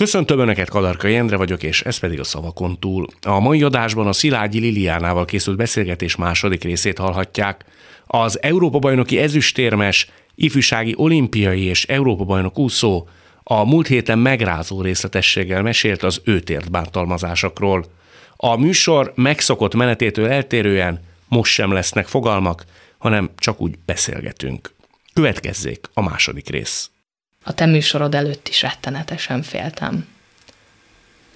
[0.00, 3.06] Köszöntöm Önöket, Kadarkai Endre vagyok, és ez pedig a szavakon túl.
[3.22, 7.64] A mai adásban a Szilágyi Liliánával készült beszélgetés második részét hallhatják.
[8.06, 13.08] Az Európa-bajnoki ezüstérmes, ifjúsági olimpiai és Európa-bajnok úszó
[13.42, 17.84] a múlt héten megrázó részletességgel mesélt az őtért bántalmazásokról.
[18.36, 22.64] A műsor megszokott menetétől eltérően most sem lesznek fogalmak,
[22.98, 24.74] hanem csak úgy beszélgetünk.
[25.12, 26.90] Következzék a második rész.
[27.48, 30.06] A te műsorod előtt is rettenetesen féltem.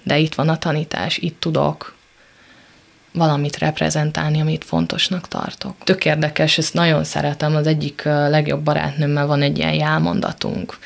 [0.03, 1.95] De itt van a tanítás, itt tudok
[3.13, 5.75] valamit reprezentálni, amit fontosnak tartok.
[5.83, 10.77] Tök érdekes, ezt nagyon szeretem, az egyik legjobb barátnőmmel van egy ilyen jelmondatunk,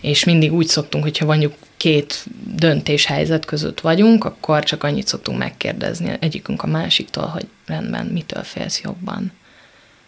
[0.00, 2.24] és mindig úgy szoktunk, hogyha mondjuk két
[2.54, 8.80] döntéshelyzet között vagyunk, akkor csak annyit szoktunk megkérdezni egyikünk a másiktól, hogy rendben, mitől félsz
[8.80, 9.32] jobban.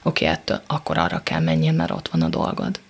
[0.02, 2.80] Oké, okay, ettől akkor arra kell menjen, mert ott van a dolgod.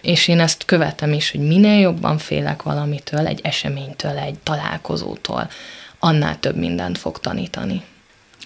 [0.00, 5.50] És én ezt követem is, hogy minél jobban félek valamitől, egy eseménytől, egy találkozótól,
[5.98, 7.82] annál több mindent fog tanítani.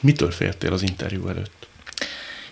[0.00, 1.66] Mitől féltél az interjú előtt?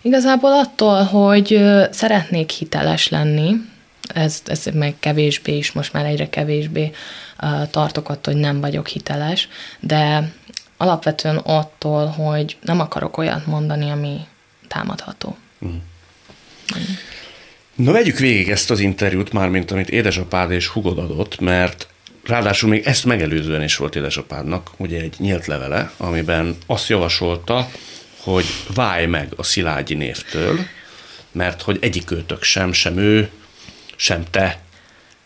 [0.03, 3.55] Igazából attól, hogy szeretnék hiteles lenni,
[4.15, 6.93] ez, ez meg kevésbé is, most már egyre kevésbé
[7.43, 9.49] uh, tartok attól, hogy nem vagyok hiteles,
[9.81, 10.33] de
[10.77, 14.27] alapvetően attól, hogy nem akarok olyat mondani, ami
[14.69, 15.37] támadható.
[15.65, 15.69] Mm.
[15.69, 15.79] Mm.
[17.83, 21.87] Na vegyük végig ezt az interjút már, mint amit édesapád és hugod adott, mert
[22.25, 27.69] ráadásul még ezt megelőzően is volt édesapádnak ugye egy nyílt levele, amiben azt javasolta,
[28.21, 30.59] hogy válj meg a Szilágyi névtől,
[31.33, 33.31] mert hogy egyik őtök sem, sem ő,
[33.97, 34.61] sem te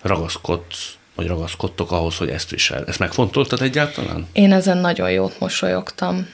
[0.02, 2.84] ragaszkodsz, vagy ragaszkodtok ahhoz, hogy ezt visel.
[2.86, 4.26] Ezt megfontoltad egyáltalán?
[4.32, 6.28] Én ezen nagyon jót mosolyogtam.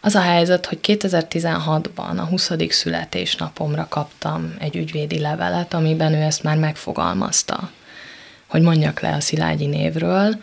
[0.00, 2.50] Az a helyzet, hogy 2016-ban a 20.
[2.68, 7.70] születésnapomra kaptam egy ügyvédi levelet, amiben ő ezt már megfogalmazta,
[8.46, 10.36] hogy mondjak le a Szilágyi névről,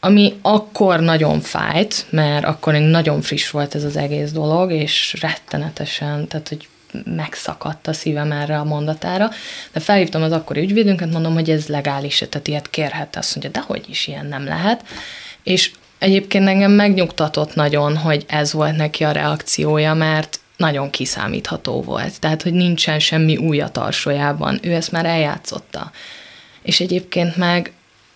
[0.00, 5.16] ami akkor nagyon fájt, mert akkor még nagyon friss volt ez az egész dolog, és
[5.20, 6.68] rettenetesen, tehát hogy
[7.04, 9.30] megszakadt a szívem erre a mondatára,
[9.72, 13.66] de felhívtam az akkori ügyvédünket, mondom, hogy ez legális, tehát ilyet kérhet, azt mondja, de
[13.66, 14.84] hogy is ilyen nem lehet,
[15.42, 22.20] és Egyébként engem megnyugtatott nagyon, hogy ez volt neki a reakciója, mert nagyon kiszámítható volt.
[22.20, 24.58] Tehát, hogy nincsen semmi új a tarsójában.
[24.62, 25.90] Ő ezt már eljátszotta.
[26.62, 27.72] És egyébként meg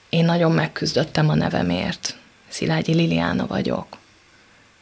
[0.09, 2.17] én nagyon megküzdöttem a nevemért.
[2.49, 3.87] Szilágyi Liliana vagyok.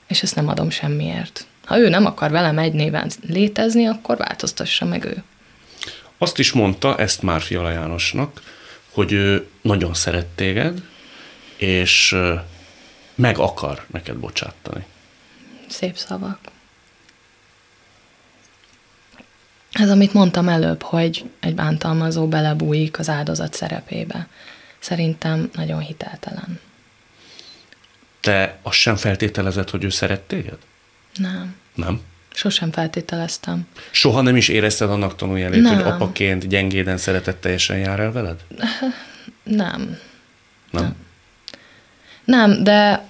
[0.09, 1.47] És ezt nem adom semmiért.
[1.65, 5.23] Ha ő nem akar velem egy néven létezni, akkor változtassa meg ő.
[6.19, 8.43] Azt is mondta, ezt már Fiala Jánosnak,
[8.91, 10.83] hogy ő nagyon szeret téged,
[11.57, 12.17] és
[13.15, 14.85] meg akar neked bocsátani.
[15.69, 16.39] Szép szavak.
[19.73, 24.29] Ez, amit mondtam előbb, hogy egy bántalmazó belebújik az áldozat szerepébe.
[24.79, 26.61] Szerintem nagyon hiteltelen.
[28.21, 30.59] Te azt sem feltételezed, hogy ő szeret téged?
[31.15, 31.57] Nem.
[31.75, 32.01] Nem?
[32.35, 33.67] Sosem feltételeztem.
[33.91, 38.45] Soha nem is érezted annak tanuljelét, hogy apaként gyengéden szeretetteljesen jár el veled?
[38.49, 38.81] Nem.
[39.43, 39.99] Nem?
[40.71, 40.97] Nem.
[42.33, 43.05] Nem, de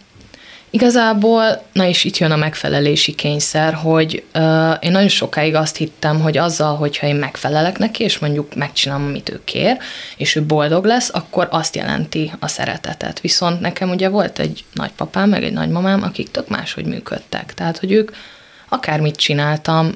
[0.75, 6.21] Igazából, na és itt jön a megfelelési kényszer, hogy uh, én nagyon sokáig azt hittem,
[6.21, 9.77] hogy azzal, hogyha én megfelelek neki, és mondjuk megcsinálom, amit ő kér,
[10.16, 13.21] és ő boldog lesz, akkor azt jelenti a szeretetet.
[13.21, 17.54] Viszont nekem ugye volt egy nagypapám, meg egy nagymamám, akik tök máshogy működtek.
[17.54, 18.10] Tehát, hogy ők
[18.69, 19.94] akármit csináltam,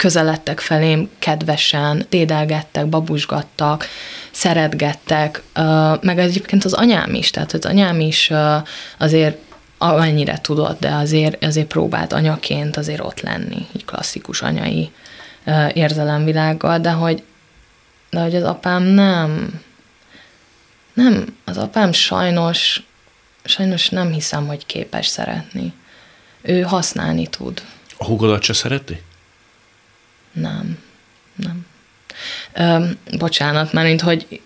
[0.00, 3.86] közeledtek felém kedvesen, dédelgettek, babusgattak,
[4.30, 5.42] szeretgettek,
[6.00, 8.30] meg egyébként az anyám is, tehát az anyám is
[8.98, 9.38] azért
[9.78, 14.90] amennyire tudott, de azért, azért próbált anyaként azért ott lenni, így klasszikus anyai
[15.72, 17.22] érzelemvilággal, de hogy,
[18.10, 19.60] de hogy az apám nem,
[20.94, 22.82] nem, az apám sajnos,
[23.44, 25.72] sajnos nem hiszem, hogy képes szeretni.
[26.42, 27.62] Ő használni tud.
[27.96, 29.02] A húgodat se szereti?
[30.32, 30.78] Nem,
[31.36, 31.66] nem.
[32.52, 32.84] Ö,
[33.18, 34.40] bocsánat, mert hogy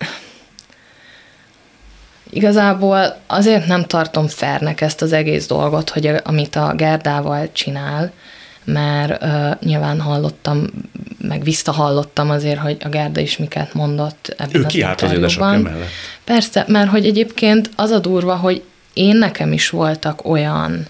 [2.30, 8.12] Igazából azért nem tartom fernek ezt az egész dolgot, hogy amit a Gerdával csinál,
[8.64, 10.66] mert uh, nyilván hallottam,
[11.18, 15.88] meg visszahallottam azért, hogy a Gerda is miket mondott ebben ő kiállt az édesapja mellett.
[16.24, 20.86] Persze, mert hogy egyébként az a durva, hogy én nekem is voltak olyan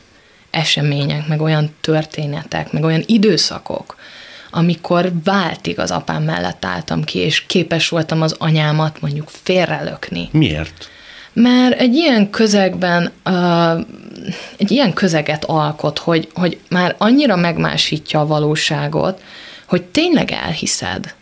[0.50, 3.97] események, meg olyan történetek, meg olyan időszakok,
[4.55, 10.29] amikor váltig az apám mellett álltam ki, és képes voltam az anyámat mondjuk félrelökni.
[10.33, 10.89] Miért?
[11.33, 13.79] Mert egy ilyen közegben, uh,
[14.56, 19.23] egy ilyen közeget alkot, hogy, hogy már annyira megmásítja a valóságot,
[19.67, 21.15] hogy tényleg elhiszed,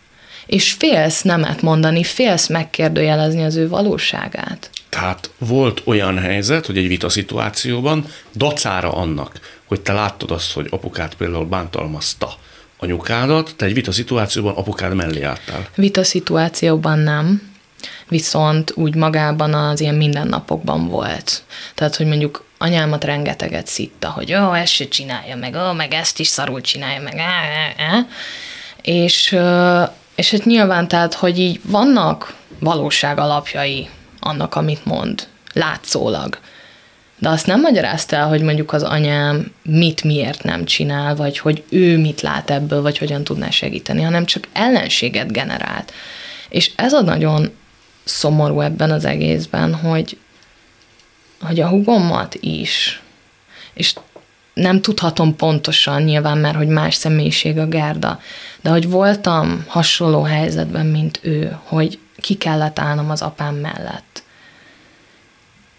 [0.45, 4.69] és félsz nemet mondani, félsz megkérdőjelezni az ő valóságát.
[4.89, 8.05] Tehát volt olyan helyzet, hogy egy vita szituációban
[8.35, 12.37] dacára annak, hogy te láttad azt, hogy apukát például bántalmazta
[12.83, 15.67] anyukádat, te egy vita szituációban apukád mellé álltál.
[15.75, 17.51] Vita szituációban nem,
[18.07, 21.43] viszont úgy magában az ilyen mindennapokban volt.
[21.75, 26.19] Tehát, hogy mondjuk anyámat rengeteget szitta, hogy ó, ezt se csinálja meg, ó, meg ezt
[26.19, 27.41] is szarul csinálja meg, á,
[27.77, 28.05] á, á.
[28.81, 29.37] És,
[30.15, 33.89] és hát nyilván, tehát, hogy így vannak valóság alapjai
[34.19, 36.39] annak, amit mond, látszólag.
[37.23, 41.63] De azt nem magyarázta el, hogy mondjuk az anyám mit miért nem csinál, vagy hogy
[41.69, 45.93] ő mit lát ebből, vagy hogyan tudná segíteni, hanem csak ellenséget generált.
[46.49, 47.51] És ez a nagyon
[48.03, 50.17] szomorú ebben az egészben, hogy,
[51.41, 53.01] hogy a hugomat is,
[53.73, 53.93] és
[54.53, 58.19] nem tudhatom pontosan nyilván, mert hogy más személyiség a Gerda,
[58.61, 64.22] de hogy voltam hasonló helyzetben, mint ő, hogy ki kellett állnom az apám mellett.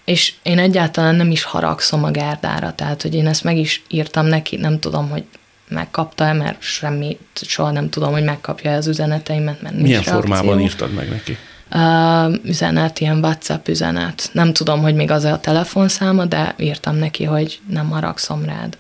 [0.05, 4.27] És én egyáltalán nem is haragszom a Gerdára, tehát hogy én ezt meg is írtam
[4.27, 5.25] neki, nem tudom, hogy
[5.69, 11.09] megkapta-e, mert semmit, soha nem tudom, hogy megkapja az üzeneteimet, mert Milyen formában írtad meg
[11.09, 11.37] neki?
[11.75, 14.31] Uh, üzenet, ilyen WhatsApp üzenet.
[14.33, 18.79] Nem tudom, hogy még az a telefonszáma, de írtam neki, hogy nem haragszom rád.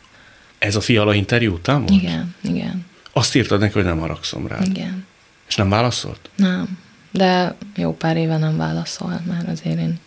[0.58, 2.02] Ez a fiala interjú után volt?
[2.02, 2.86] Igen, igen.
[3.12, 4.66] Azt írtad neki, hogy nem haragszom rád?
[4.66, 5.06] Igen.
[5.48, 6.30] És nem válaszolt?
[6.36, 6.78] Nem,
[7.10, 9.98] de jó pár éve nem válaszolt már azért én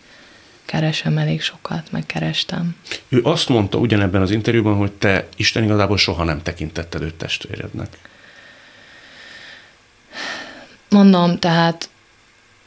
[0.67, 2.75] keresem elég sokat, megkerestem.
[3.09, 7.87] Ő azt mondta ugyanebben az interjúban, hogy te Isten igazából soha nem tekintetted őt testvérednek.
[10.89, 11.89] Mondom, tehát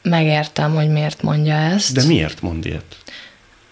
[0.01, 1.93] megértem, hogy miért mondja ezt.
[1.93, 2.97] De miért mond ilyet?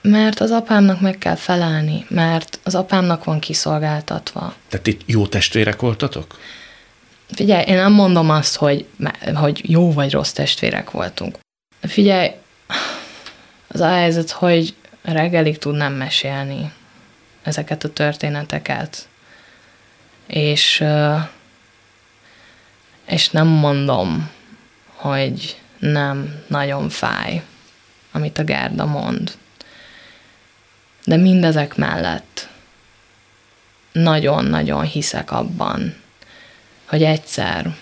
[0.02, 4.54] Mert az apámnak meg kell felelni, mert az apámnak van kiszolgáltatva.
[4.68, 6.40] Tehát itt jó testvérek voltatok?
[7.32, 8.86] Figyelj, én nem mondom azt, hogy,
[9.34, 11.38] hogy jó vagy rossz testvérek voltunk.
[11.82, 12.30] Figyelj,
[13.72, 16.72] az a helyzet, hogy reggelig tudnám mesélni
[17.44, 19.08] ezeket a történeteket.
[20.28, 20.84] És,
[23.06, 24.30] és nem mondom,
[24.96, 27.44] hogy nem nagyon fáj,
[28.12, 29.38] amit a Gerda mond.
[31.06, 32.50] De mindezek mellett
[33.92, 35.96] nagyon-nagyon hiszek abban,
[36.86, 37.76] hogy egyszer,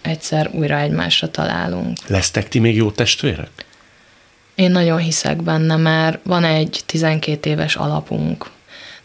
[0.00, 2.06] egyszer újra egymásra találunk.
[2.06, 3.64] Lesztek ti még jó testvérek?
[4.62, 8.50] Én nagyon hiszek benne, mert van egy 12 éves alapunk.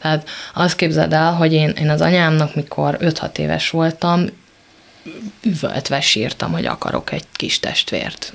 [0.01, 4.25] Tehát azt képzeld el, hogy én, én az anyámnak, mikor 5-6 éves voltam,
[5.41, 8.33] üvöltve sírtam, hogy akarok egy kis testvért.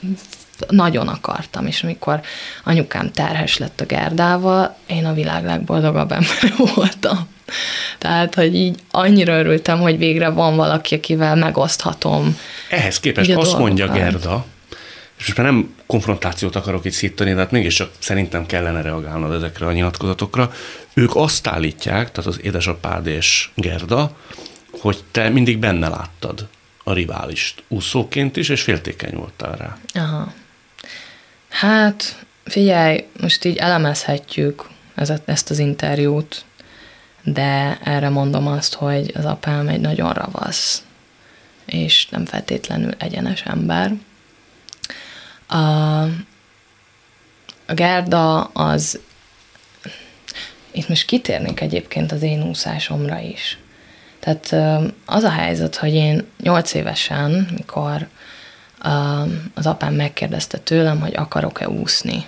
[0.68, 2.20] Nagyon akartam, és amikor
[2.64, 7.28] anyukám terhes lett a Gerdával, én a világ legboldogabb ember voltam.
[7.98, 12.38] Tehát, hogy így annyira örültem, hogy végre van valaki, akivel megoszthatom.
[12.70, 13.60] Ehhez képest azt dolgokat.
[13.60, 14.44] mondja Gerda,
[15.22, 19.66] és most már nem konfrontációt akarok itt szítani, de hát mégiscsak szerintem kellene reagálnod ezekre
[19.66, 20.52] a nyilatkozatokra.
[20.94, 24.16] Ők azt állítják, tehát az édesapád és Gerda,
[24.70, 26.48] hogy te mindig benne láttad
[26.84, 29.78] a riválist úszóként is, és féltékeny voltál rá.
[29.94, 30.32] Aha.
[31.48, 34.68] Hát, figyelj, most így elemezhetjük
[35.24, 36.44] ezt az interjút,
[37.22, 40.82] de erre mondom azt, hogy az apám egy nagyon ravasz,
[41.64, 43.92] és nem feltétlenül egyenes ember.
[45.52, 46.02] A,
[47.66, 49.00] a Gerda az,
[50.70, 53.58] itt most kitérnék egyébként az én úszásomra is.
[54.20, 54.52] Tehát
[55.06, 58.08] az a helyzet, hogy én nyolc évesen, mikor
[59.54, 62.26] az apám megkérdezte tőlem, hogy akarok-e úszni.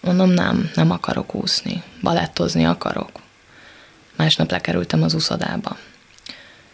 [0.00, 1.82] Mondom, nem, nem akarok úszni.
[2.02, 3.10] Balettozni akarok.
[4.16, 5.76] Másnap lekerültem az úszodába.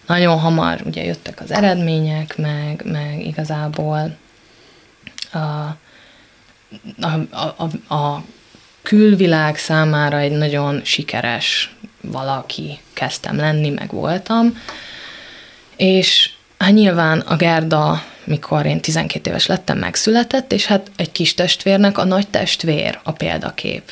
[0.06, 4.16] Nagyon hamar ugye jöttek az eredmények, meg, meg igazából
[5.34, 5.76] a,
[7.00, 8.24] a, a, a
[8.82, 14.62] külvilág számára egy nagyon sikeres valaki kezdtem lenni, meg voltam.
[15.76, 21.34] És hát nyilván a Gerda, mikor én 12 éves lettem, megszületett, és hát egy kis
[21.34, 23.90] testvérnek a nagy testvér a példakép.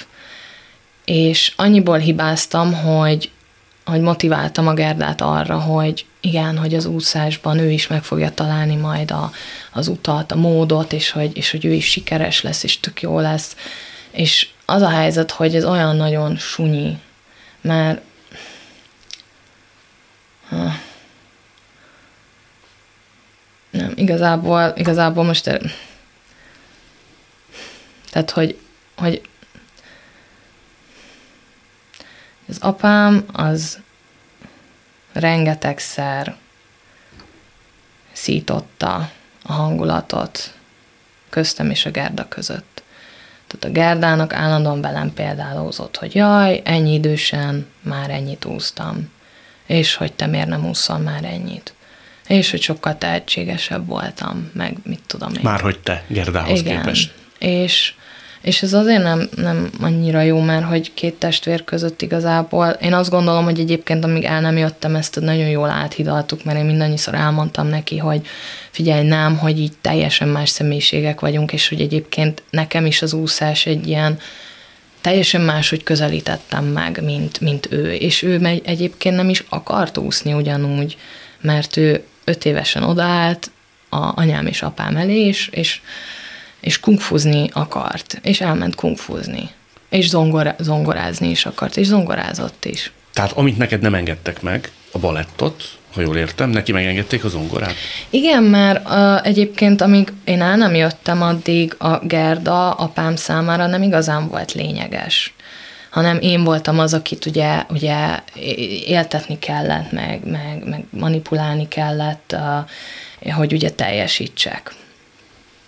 [1.04, 3.30] És annyiból hibáztam, hogy,
[3.84, 8.76] hogy motiváltam a Gerdát arra, hogy igen, hogy az úszásban ő is meg fogja találni
[8.76, 9.32] majd a,
[9.72, 13.20] az utat, a módot, és hogy, és hogy ő is sikeres lesz, és tök jó
[13.20, 13.56] lesz.
[14.10, 16.98] És az a helyzet, hogy ez olyan nagyon sunyi,
[17.60, 18.00] mert
[23.70, 25.44] nem, igazából, igazából most
[28.10, 28.58] tehát, hogy,
[28.96, 29.22] hogy
[32.48, 33.78] az apám az
[35.12, 36.36] rengetegszer
[38.12, 39.10] szította
[39.42, 40.54] a hangulatot
[41.28, 42.82] köztem és a Gerda között.
[43.46, 49.10] Tehát a Gerdának állandóan velem példálózott, hogy jaj, ennyi idősen már ennyit úsztam,
[49.66, 51.74] és hogy te miért nem úszol már ennyit.
[52.26, 55.40] És hogy sokkal tehetségesebb voltam, meg mit tudom én.
[55.42, 56.76] Már hogy te Gerdához Igen.
[56.76, 57.14] képest.
[57.38, 57.94] És,
[58.42, 63.10] és ez azért nem, nem annyira jó, mert hogy két testvér között igazából, én azt
[63.10, 67.66] gondolom, hogy egyébként amíg el nem jöttem, ezt nagyon jól áthidaltuk, mert én mindannyiszor elmondtam
[67.66, 68.26] neki, hogy
[68.70, 73.66] figyelj, nem, hogy így teljesen más személyiségek vagyunk, és hogy egyébként nekem is az úszás
[73.66, 74.18] egy ilyen,
[75.00, 77.92] teljesen máshogy közelítettem meg, mint, mint ő.
[77.92, 80.96] És ő megy, egyébként nem is akart úszni ugyanúgy,
[81.40, 83.50] mert ő öt évesen odaállt
[83.88, 85.80] a anyám és apám elé, és, és
[86.60, 89.50] és kungfuzni akart, és elment kungfuzni.
[89.88, 92.92] És zongora, zongorázni is akart, és zongorázott is.
[93.12, 95.62] Tehát amit neked nem engedtek meg, a balettot,
[95.94, 97.74] ha jól értem, neki megengedték a zongorát?
[98.10, 103.82] Igen, mert uh, egyébként amíg én el nem jöttem, addig a Gerda apám számára nem
[103.82, 105.34] igazán volt lényeges
[105.90, 108.18] hanem én voltam az, akit ugye, ugye
[108.86, 112.36] éltetni kellett, meg, meg, meg manipulálni kellett,
[113.22, 114.74] uh, hogy ugye teljesítsek.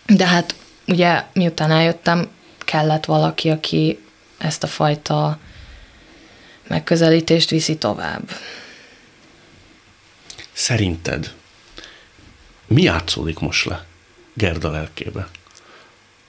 [0.06, 0.54] De hát
[0.86, 3.98] ugye miután eljöttem, kellett valaki, aki
[4.38, 5.38] ezt a fajta
[6.68, 8.30] megközelítést viszi tovább.
[10.52, 11.32] Szerinted
[12.72, 13.84] mi játszódik most le
[14.34, 15.28] Gerda lelkébe?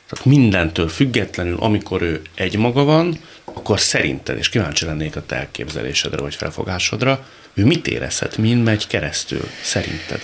[0.10, 6.22] Tehát mindentől függetlenül, amikor ő egymaga van, akkor szerinted, és kíváncsi lennék a te elképzelésedre
[6.22, 10.22] vagy felfogásodra, ő mit érezhet, mind megy keresztül, szerinted?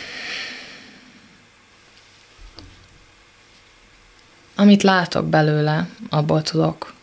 [4.59, 6.93] Amit látok belőle, abból tudok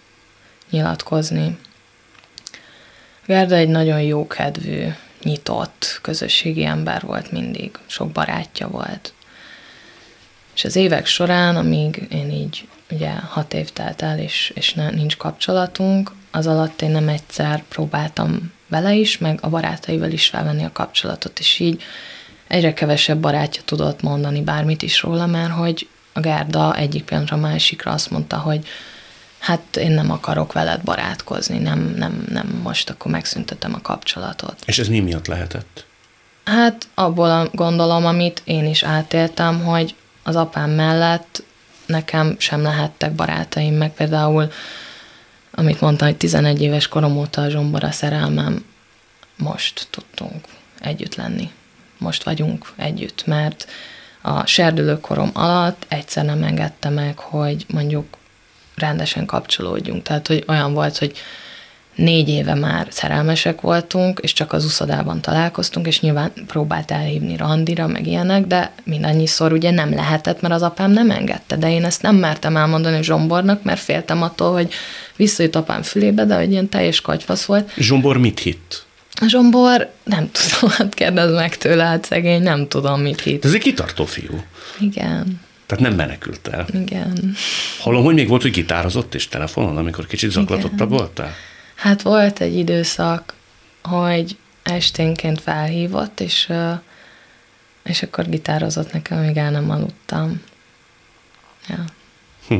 [0.71, 1.59] nyilatkozni.
[3.27, 4.87] Gerda egy nagyon jókedvű,
[5.23, 9.13] nyitott, közösségi ember volt mindig, sok barátja volt.
[10.55, 14.91] És az évek során, amíg én így, ugye hat év telt el, és, és ne,
[14.91, 20.65] nincs kapcsolatunk, az alatt én nem egyszer próbáltam vele is, meg a barátaival is felvenni
[20.65, 21.83] a kapcsolatot, és így
[22.47, 27.41] egyre kevesebb barátja tudott mondani bármit is róla, mert hogy a Gárda egyik pillanatra a
[27.41, 28.67] másikra azt mondta, hogy
[29.39, 34.57] hát én nem akarok veled barátkozni, nem, nem, nem most akkor megszüntetem a kapcsolatot.
[34.67, 35.85] És ez mi miatt lehetett?
[36.45, 41.43] Hát abból gondolom, amit én is átéltem, hogy az apám mellett
[41.87, 44.53] nekem sem lehettek barátaim, meg például,
[45.51, 48.65] amit mondtam, hogy 11 éves korom óta a zsombora szerelmem,
[49.37, 50.45] most tudtunk
[50.81, 51.51] együtt lenni.
[51.99, 53.67] Most vagyunk együtt, mert
[54.27, 58.05] a serdülőkorom alatt egyszer nem engedte meg, hogy mondjuk
[58.77, 60.03] rendesen kapcsolódjunk.
[60.03, 61.13] Tehát, hogy olyan volt, hogy
[61.95, 67.87] négy éve már szerelmesek voltunk, és csak az uszodában találkoztunk, és nyilván próbált elhívni randira,
[67.87, 72.03] meg ilyenek, de mindannyiszor ugye nem lehetett, mert az apám nem engedte, de én ezt
[72.03, 74.73] nem mertem elmondani Zsombornak, mert féltem attól, hogy
[75.17, 77.73] visszajut apám fülébe, de hogy ilyen teljes kagyfasz volt.
[77.77, 78.86] Zsombor mit hitt?
[79.21, 83.45] A Zsombor, nem tudom, hát kérdezd meg tőle, hát szegény, nem tudom, mit hitt.
[83.45, 84.45] Ez egy kitartó fiú.
[84.79, 85.41] Igen.
[85.67, 86.67] Tehát nem menekült el.
[86.73, 87.35] Igen.
[87.81, 91.35] Hallom, hogy még volt, hogy gitározott és telefonon, amikor kicsit zaklatottabb voltál?
[91.75, 93.35] Hát volt egy időszak,
[93.83, 96.53] hogy esténként felhívott, és,
[97.85, 100.43] és akkor gitározott nekem, amíg el nem aludtam.
[101.69, 101.85] Ja.
[102.49, 102.57] Hm.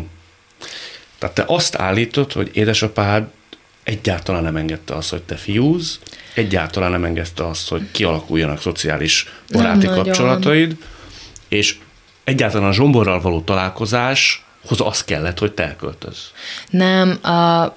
[1.19, 3.27] Tehát te azt állítod, hogy édesapád
[3.83, 6.01] egyáltalán nem engedte azt, hogy te fiúz,
[6.37, 10.85] egyáltalán nem engedte azt, hogy kialakuljanak szociális baráti nem kapcsolataid, nagyon.
[11.49, 11.79] és
[12.25, 16.31] egyáltalán a zsomborral való találkozáshoz az kellett, hogy te elköltöz.
[16.71, 17.73] Nem, a,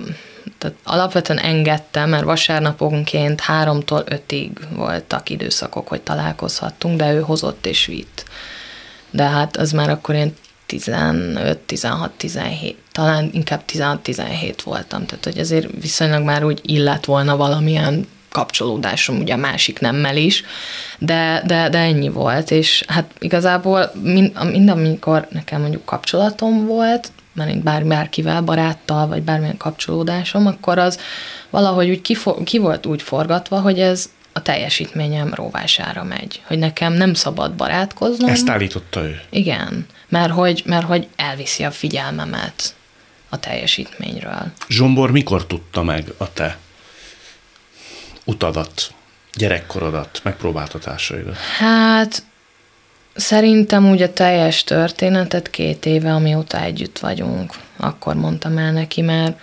[0.58, 7.86] tehát alapvetően engedtem, mert vasárnaponként háromtól ötig voltak időszakok, hogy találkozhattunk, de ő hozott és
[7.86, 8.25] vitt.
[9.12, 10.36] De hát az már akkor én
[10.66, 17.06] 15, 16, 17, talán inkább 16, 17 voltam, tehát hogy azért viszonylag már úgy illet
[17.06, 20.44] volna valamilyen kapcsolódásom ugye a másik nemmel is,
[21.00, 27.12] de, de, de ennyi volt, és hát igazából mind, mind amikor nekem mondjuk kapcsolatom volt,
[27.34, 31.00] mert bár, bárkivel, baráttal, vagy bármilyen kapcsolódásom, akkor az
[31.50, 36.94] valahogy úgy ki, ki volt úgy forgatva, hogy ez a teljesítményem róvására megy, hogy nekem
[36.94, 38.30] nem szabad barátkoznom.
[38.30, 39.22] Ezt állította ő.
[39.30, 42.76] Igen, mert hogy, mert hogy elviszi a figyelmemet
[43.30, 44.52] a teljesítményről.
[44.70, 46.58] Zsombor mikor tudta meg a te
[48.26, 48.94] utadat,
[49.34, 51.38] gyerekkorodat, megpróbáltatásaidat?
[51.38, 52.24] Hát
[53.16, 59.40] szerintem úgy a teljes történetet két éve, amióta együtt vagyunk, akkor mondtam el neki, mert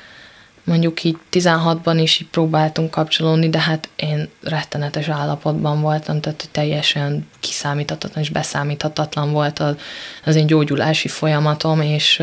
[0.66, 7.28] mondjuk így 16-ban is így próbáltunk kapcsolódni, de hát én rettenetes állapotban voltam, tehát teljesen
[7.40, 9.75] kiszámíthatatlan és beszámíthatatlan volt az,
[10.25, 12.23] az én gyógyulási folyamatom, és,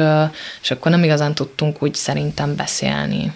[0.61, 3.33] és akkor nem igazán tudtunk úgy szerintem beszélni.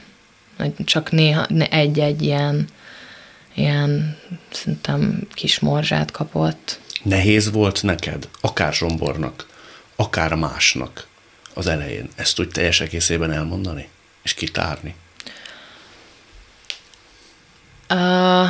[0.86, 2.68] Csak néha egy-egy ilyen,
[3.58, 4.18] ilyen
[4.52, 6.80] szerintem kis morzsát kapott.
[7.04, 9.48] Nehéz volt neked, akár Zsombornak,
[9.96, 11.08] akár másnak
[11.54, 13.90] az elején ezt úgy teljes egészében elmondani?
[14.28, 14.96] és kitárni?
[17.90, 18.50] Uh,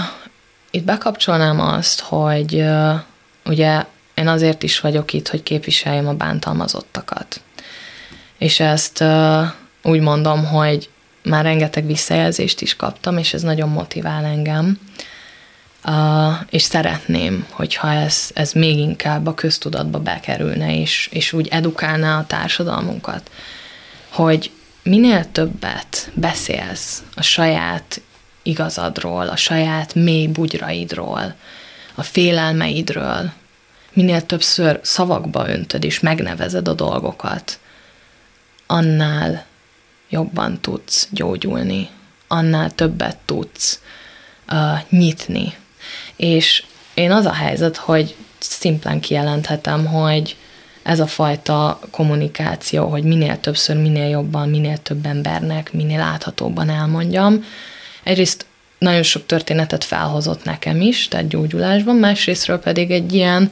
[0.72, 3.00] itt bekapcsolnám azt, hogy uh,
[3.46, 7.42] ugye én azért is vagyok itt, hogy képviseljem a bántalmazottakat.
[8.38, 9.48] És ezt uh,
[9.84, 10.90] úgy mondom, hogy
[11.24, 14.80] már rengeteg visszajelzést is kaptam, és ez nagyon motivál engem.
[15.89, 22.17] Uh, és szeretném, hogyha ez, ez még inkább a köztudatba bekerülne, és, és úgy edukálná
[22.20, 23.32] a társadalmunkat,
[24.10, 24.51] hogy
[24.84, 28.01] minél többet beszélsz a saját
[28.44, 31.36] igazadról, a saját mély bugyraidról,
[31.96, 33.32] a félelmeidről,
[33.94, 37.60] minél többször szavakba öntöd és megnevezed a dolgokat,
[38.65, 39.46] annál
[40.10, 41.89] jobban tudsz gyógyulni,
[42.27, 43.82] annál többet tudsz
[44.51, 45.53] uh, nyitni.
[46.18, 50.36] És én az a helyzet, hogy szimplán kijelenthetem, hogy
[50.84, 57.44] ez a fajta kommunikáció, hogy minél többször, minél jobban, minél több embernek, minél láthatóbban elmondjam.
[58.04, 58.46] Egyrészt
[58.78, 63.52] nagyon sok történetet felhozott nekem is, tehát gyógyulásban, másrésztről pedig egy ilyen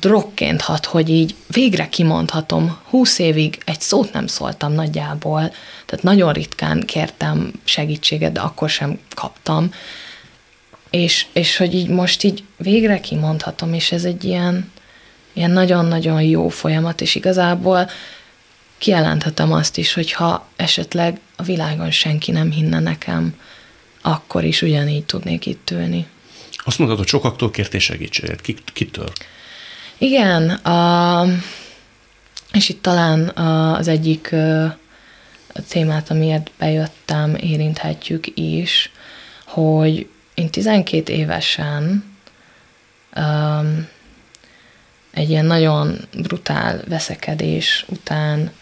[0.00, 5.52] drogként hat, hogy így végre kimondhatom, húsz évig egy szót nem szóltam nagyjából,
[5.86, 9.70] tehát nagyon ritkán kértem segítséget, de akkor sem kaptam,
[10.90, 14.70] és, és hogy így most így végre kimondhatom, és ez egy ilyen,
[15.32, 17.90] ilyen nagyon-nagyon jó folyamat, és igazából
[18.78, 23.34] kijelenthetem azt is, hogy ha esetleg a világon senki nem hinne nekem,
[24.02, 26.06] akkor is ugyanígy tudnék itt ülni.
[26.64, 28.40] Azt mondod, hogy sokaktól kértél segítséget.
[28.72, 29.12] kitől?
[29.98, 31.26] Igen, a,
[32.52, 34.34] és itt talán az egyik
[35.68, 38.90] témát, amiért bejöttem, érinthetjük is,
[39.44, 42.04] hogy én 12 évesen
[43.16, 43.88] um,
[45.10, 48.52] egy ilyen nagyon brutál veszekedés után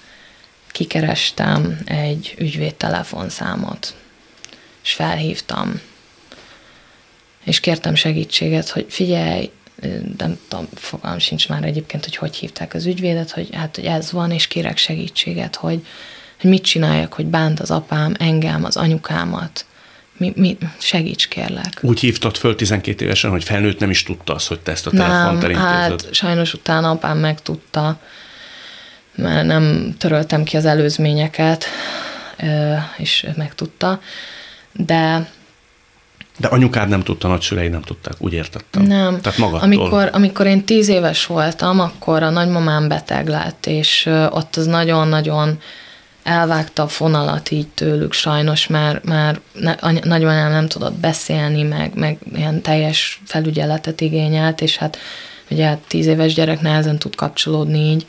[0.67, 3.95] kikerestem egy ügyvéd telefonszámot,
[4.83, 5.81] és felhívtam,
[7.45, 9.51] és kértem segítséget, hogy figyelj,
[10.17, 14.13] nem tudom, fogalm sincs már egyébként, hogy hogy hívták az ügyvédet, hogy hát, hogy ez
[14.13, 15.87] van, és kérek segítséget, hogy,
[16.41, 19.67] hogy mit csináljak, hogy bánt az apám engem, az anyukámat,
[20.17, 21.79] mi, mi, segíts kérlek.
[21.81, 24.91] Úgy hívtad föl 12 évesen, hogy felnőtt nem is tudta azt, hogy te ezt a
[24.91, 28.01] telefont nem, hát sajnos utána apám megtudta,
[29.15, 31.65] mert nem töröltem ki az előzményeket,
[32.97, 34.01] és megtudta,
[34.73, 35.29] de
[36.39, 38.83] de anyukád nem tudta, nagyszülei nem tudták, úgy értettem.
[38.83, 39.21] Nem.
[39.21, 39.69] Tehát magadtól.
[39.69, 45.59] Amikor, amikor én tíz éves voltam, akkor a nagymamám beteg lett, és ott az nagyon-nagyon
[46.25, 52.19] elvágta a fonalat így tőlük sajnos, mert már ne, nagymamám nem tudott beszélni, meg, meg
[52.35, 54.99] ilyen teljes felügyeletet igényelt, és hát
[55.51, 58.07] ugye hát tíz éves gyerek nehezen tud kapcsolódni így,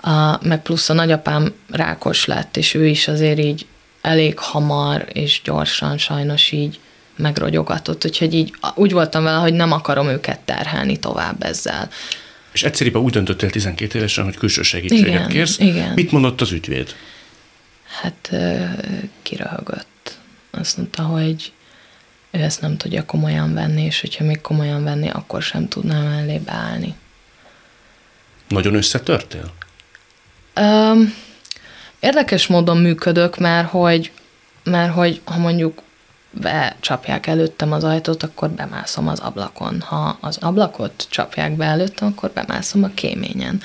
[0.00, 3.66] a, meg plusz a nagyapám rákos lett, és ő is azért így
[4.00, 6.78] elég hamar és gyorsan sajnos így
[7.16, 11.88] megrogyogatott, úgyhogy így úgy voltam vele, hogy nem akarom őket terhelni tovább ezzel.
[12.52, 15.58] És egyszerűen úgy döntöttél 12 évesen, hogy külső segítséget igen, kérsz.
[15.58, 15.92] Igen.
[15.94, 16.94] Mit mondott az ügyvéd?
[17.88, 18.30] Hát
[19.22, 20.18] kiröhögött.
[20.50, 21.52] Azt mondta, hogy
[22.30, 26.38] ő ezt nem tudja komolyan venni, és hogyha még komolyan venni, akkor sem tudnám mellé
[26.38, 26.94] beállni.
[28.48, 29.52] Nagyon összetörtél?
[30.60, 31.14] Um,
[32.00, 34.12] érdekes módon működök, mert hogy,
[34.62, 35.82] mert hogy ha mondjuk
[36.30, 39.80] becsapják előttem az ajtót, akkor bemászom az ablakon.
[39.80, 43.60] Ha az ablakot csapják be előttem, akkor bemászom a kéményen.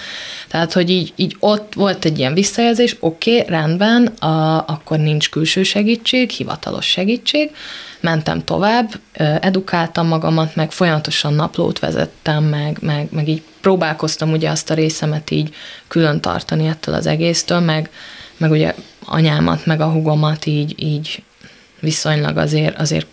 [0.48, 5.30] Tehát, hogy így, így ott volt egy ilyen visszajelzés, oké, okay, rendben, a, akkor nincs
[5.30, 7.52] külső segítség, hivatalos segítség,
[8.00, 8.92] mentem tovább,
[9.42, 15.32] edukáltam magamat, meg folyamatosan naplót vezettem, meg, meg, meg így próbálkoztam ugye azt a részemet
[15.32, 15.56] így
[15.88, 17.90] külön tartani ettől az egésztől, meg,
[18.38, 21.24] meg ugye anyámat, meg a hugomat így, így
[21.84, 23.06] viszonylag azért, azért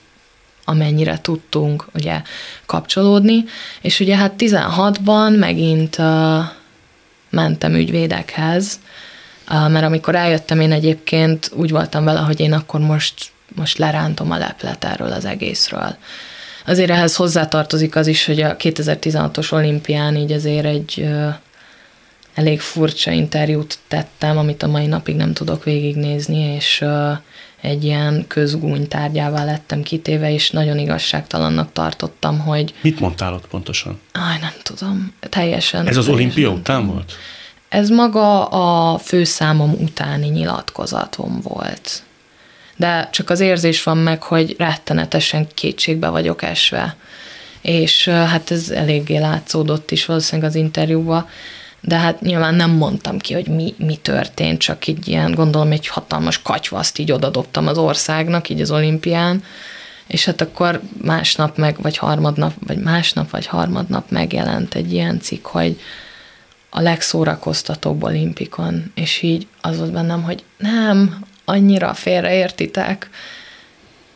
[0.64, 2.22] amennyire tudtunk ugye
[2.66, 3.44] kapcsolódni,
[3.80, 6.44] és ugye hát 16-ban megint uh,
[7.30, 8.78] mentem ügyvédekhez,
[9.48, 13.14] Mert amikor eljöttem, én egyébként úgy voltam vele, hogy én akkor most,
[13.54, 15.96] most lerántom a leplet erről az egészről.
[16.66, 21.08] Azért ehhez hozzátartozik az is, hogy a 2016-os olimpián így azért egy
[22.34, 26.84] elég furcsa interjút tettem, amit a mai napig nem tudok végignézni, és
[27.60, 32.74] egy ilyen közgúny tárgyává lettem kitéve, és nagyon igazságtalannak tartottam, hogy...
[32.80, 34.00] Mit mondtál ott pontosan?
[34.12, 35.12] Aj, nem tudom.
[35.28, 35.86] Teljesen.
[35.86, 37.12] Ez az teljesen olimpia után volt?
[37.68, 42.02] Ez maga a főszámom utáni nyilatkozatom volt.
[42.76, 46.96] De csak az érzés van meg, hogy rettenetesen kétségbe vagyok esve.
[47.60, 51.28] És hát ez eléggé látszódott is valószínűleg az interjúban,
[51.80, 55.86] de hát nyilván nem mondtam ki, hogy mi, mi történt, csak így ilyen, gondolom, egy
[55.86, 59.44] hatalmas katyvaszt így odadobtam az országnak, így az olimpián,
[60.06, 65.46] és hát akkor másnap meg, vagy harmadnap, vagy másnap, vagy harmadnap megjelent egy ilyen cikk,
[65.46, 65.80] hogy
[66.70, 73.10] a legszórakoztatóbb olimpikon, és így az volt bennem, hogy nem, annyira félreértitek,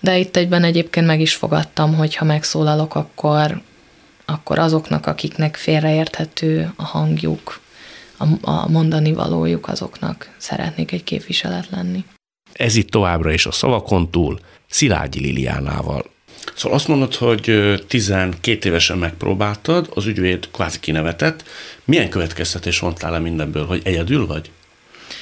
[0.01, 3.63] de itt egyben egyébként meg is fogadtam, hogy ha megszólalok, akkor
[4.25, 7.61] akkor azoknak, akiknek félreérthető a hangjuk,
[8.17, 12.05] a, a mondani valójuk, azoknak szeretnék egy képviselet lenni.
[12.53, 16.13] Ez itt továbbra is a szavakon túl, Szilágyi Liliánával.
[16.55, 21.45] Szóval azt mondod, hogy 12 évesen megpróbáltad, az ügyvéd kvázi kinevetett.
[21.85, 24.51] Milyen következtetés vontál le mindenből, hogy egyedül vagy?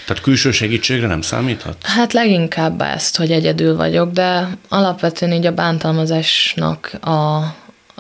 [0.07, 1.77] Tehát külső segítségre nem számíthat?
[1.83, 7.41] Hát leginkább ezt, hogy egyedül vagyok, de alapvetően így a bántalmazásnak a,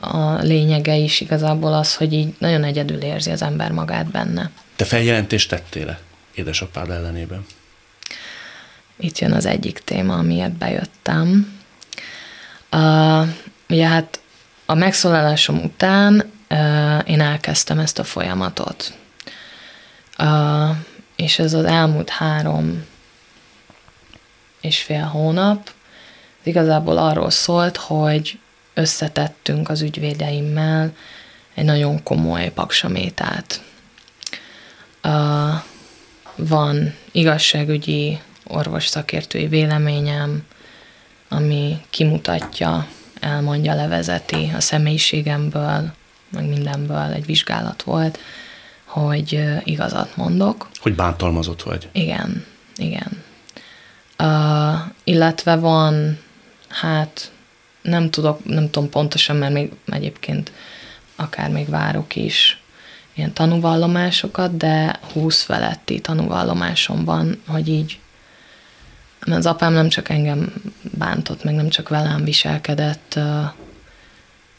[0.04, 4.50] a lényege is igazából az, hogy így nagyon egyedül érzi az ember magát benne.
[4.76, 6.00] Te feljelentést tettél-e
[6.34, 7.46] édesapád ellenében?
[8.96, 11.58] Itt jön az egyik téma, amiért bejöttem.
[12.72, 13.28] Uh,
[13.68, 14.20] ugye hát
[14.66, 16.58] a megszólalásom után uh,
[17.06, 18.94] én elkezdtem ezt a folyamatot.
[20.18, 20.76] Uh,
[21.16, 22.84] és ez az elmúlt három
[24.60, 25.70] és fél hónap
[26.42, 28.38] igazából arról szólt, hogy
[28.74, 30.92] összetettünk az ügyvédeimmel
[31.54, 33.62] egy nagyon komoly paksamétát.
[35.04, 35.62] Uh,
[36.36, 40.46] van igazságügyi orvos szakértői véleményem,
[41.28, 42.86] ami kimutatja,
[43.20, 45.92] elmondja, levezeti a személyiségemből,
[46.30, 48.18] meg mindenből egy vizsgálat volt,
[48.84, 50.68] hogy igazat mondok.
[50.80, 51.88] Hogy bántalmazott vagy?
[51.92, 52.44] Igen,
[52.76, 53.22] igen.
[54.18, 56.18] Uh, illetve van,
[56.68, 57.31] hát
[57.82, 60.52] nem tudok, nem tudom pontosan, mert még egyébként
[61.16, 62.60] akár még várok is
[63.14, 67.98] ilyen tanúvallomásokat, de 20 feletti tanúvallomásom van, hogy így
[69.26, 70.52] mert az apám nem csak engem
[70.98, 73.18] bántott, meg nem csak velem viselkedett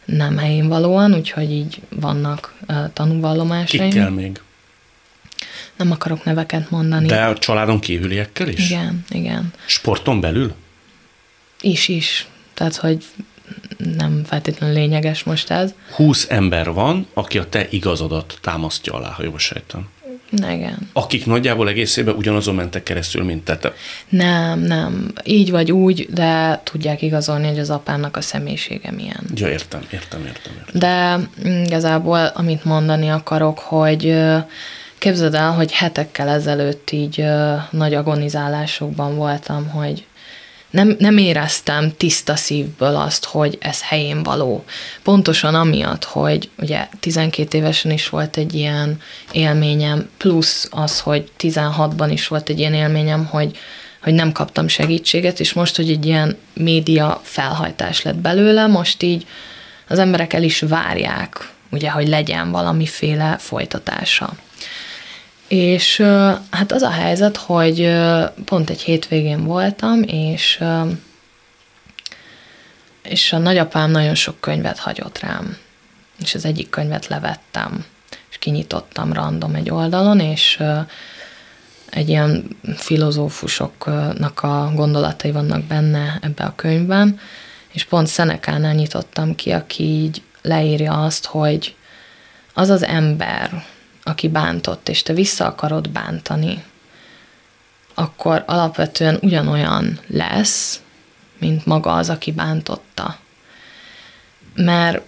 [0.05, 2.53] nem helyén valóan, úgyhogy így vannak
[2.93, 3.89] tanúvallomásaim.
[3.89, 4.41] Kikkel még?
[5.75, 7.07] Nem akarok neveket mondani.
[7.07, 8.69] De a családon kívüliekkel is?
[8.69, 9.53] Igen, igen.
[9.65, 10.53] Sporton belül?
[11.61, 12.27] Is, is.
[12.53, 13.05] Tehát, hogy
[13.97, 15.73] nem feltétlenül lényeges most ez.
[15.95, 19.89] 20 ember van, aki a te igazodat támasztja alá, ha jól sejtem.
[20.37, 20.89] Igen.
[20.93, 23.73] Akik nagyjából egészében ugyanazon mentek keresztül, mint te.
[24.09, 25.11] Nem, nem.
[25.23, 29.23] Így vagy úgy, de tudják igazolni, hogy az apámnak a személyisége milyen.
[29.35, 30.53] Ja, értem, értem, értem.
[30.57, 30.79] értem.
[30.79, 31.19] De
[31.65, 34.15] igazából, amit mondani akarok, hogy
[34.97, 37.25] képzeld el, hogy hetekkel ezelőtt így
[37.69, 40.05] nagy agonizálásokban voltam, hogy
[40.73, 44.63] nem, nem éreztem tiszta szívből azt, hogy ez helyén való.
[45.03, 52.09] Pontosan amiatt, hogy ugye 12 évesen is volt egy ilyen élményem, plusz az, hogy 16-ban
[52.11, 53.57] is volt egy ilyen élményem, hogy,
[54.01, 59.25] hogy nem kaptam segítséget, és most, hogy egy ilyen média felhajtás lett belőle, most így
[59.87, 64.33] az emberek el is várják, ugye, hogy legyen valamiféle folytatása.
[65.53, 65.97] És
[66.49, 67.91] hát az a helyzet, hogy
[68.45, 70.63] pont egy hétvégén voltam, és,
[73.03, 75.57] és a nagyapám nagyon sok könyvet hagyott rám.
[76.19, 77.85] És az egyik könyvet levettem,
[78.29, 80.63] és kinyitottam random egy oldalon, és
[81.89, 87.19] egy ilyen filozófusoknak a gondolatai vannak benne ebbe a könyvben,
[87.71, 91.75] és pont Szenekánál nyitottam ki, aki így leírja azt, hogy
[92.53, 93.65] az az ember,
[94.03, 96.63] aki bántott, és te vissza akarod bántani,
[97.93, 100.81] akkor alapvetően ugyanolyan lesz,
[101.39, 103.17] mint maga az, aki bántotta.
[104.55, 105.01] Mert,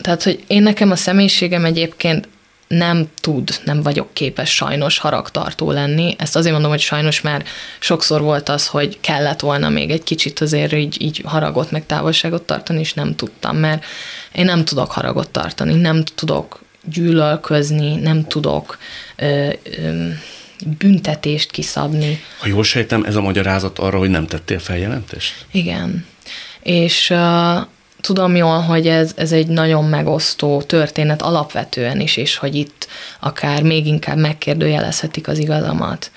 [0.00, 2.28] tehát, hogy én nekem a személyiségem egyébként
[2.66, 6.14] nem tud, nem vagyok képes sajnos haragtartó lenni.
[6.18, 7.48] Ezt azért mondom, hogy sajnos, mert
[7.78, 12.42] sokszor volt az, hogy kellett volna még egy kicsit azért így, így haragot, meg távolságot
[12.42, 13.84] tartani, és nem tudtam, mert
[14.32, 18.78] én nem tudok haragot tartani, nem tudok gyűlölközni, nem tudok
[19.16, 20.08] ö, ö,
[20.78, 22.20] büntetést kiszabni.
[22.38, 25.46] Ha jól sejtem, ez a magyarázat arra, hogy nem tettél feljelentést?
[25.50, 26.06] Igen.
[26.62, 27.66] És uh,
[28.00, 32.88] tudom jól, hogy ez, ez egy nagyon megosztó történet alapvetően is, és hogy itt
[33.20, 36.10] akár még inkább megkérdőjelezhetik az igazamat.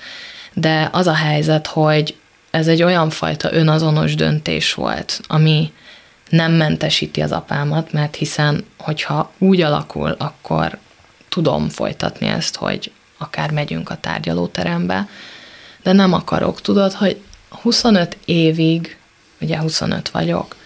[0.52, 2.16] De az a helyzet, hogy
[2.50, 5.72] ez egy olyan fajta önazonos döntés volt, ami
[6.28, 10.78] nem mentesíti az apámat, mert hiszen, hogyha úgy alakul, akkor
[11.28, 15.08] tudom folytatni ezt, hogy akár megyünk a tárgyalóterembe,
[15.82, 16.60] de nem akarok.
[16.60, 18.98] Tudod, hogy 25 évig,
[19.40, 20.56] ugye 25 vagyok,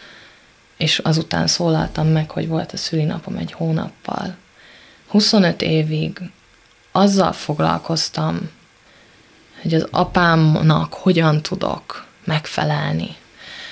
[0.77, 4.37] és azután szólaltam meg, hogy volt a szülinapom egy hónappal.
[5.09, 6.19] 25 évig
[6.93, 8.51] azzal foglalkoztam,
[9.63, 13.17] hogy az apámnak hogyan tudok megfelelni,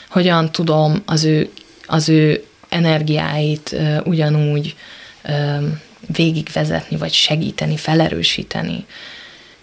[0.08, 1.52] hogyan tudom az ő,
[1.88, 4.76] az ő energiáit ugyanúgy
[6.06, 8.86] végigvezetni, vagy segíteni, felerősíteni.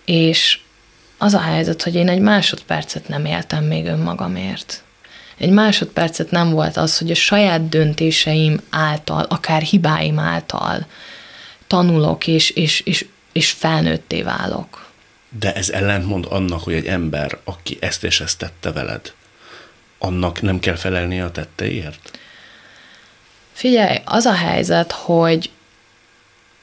[0.05, 0.59] És
[1.17, 4.83] az a helyzet, hogy én egy másodpercet nem éltem még önmagamért.
[5.37, 10.85] Egy másodpercet nem volt az, hogy a saját döntéseim által, akár hibáim által
[11.67, 14.91] tanulok, és, és, és, és felnőtté válok.
[15.39, 19.13] De ez ellentmond annak, hogy egy ember, aki ezt és ezt tette veled,
[19.97, 22.19] annak nem kell felelnie a tetteiért?
[23.51, 25.49] Figyelj, az a helyzet, hogy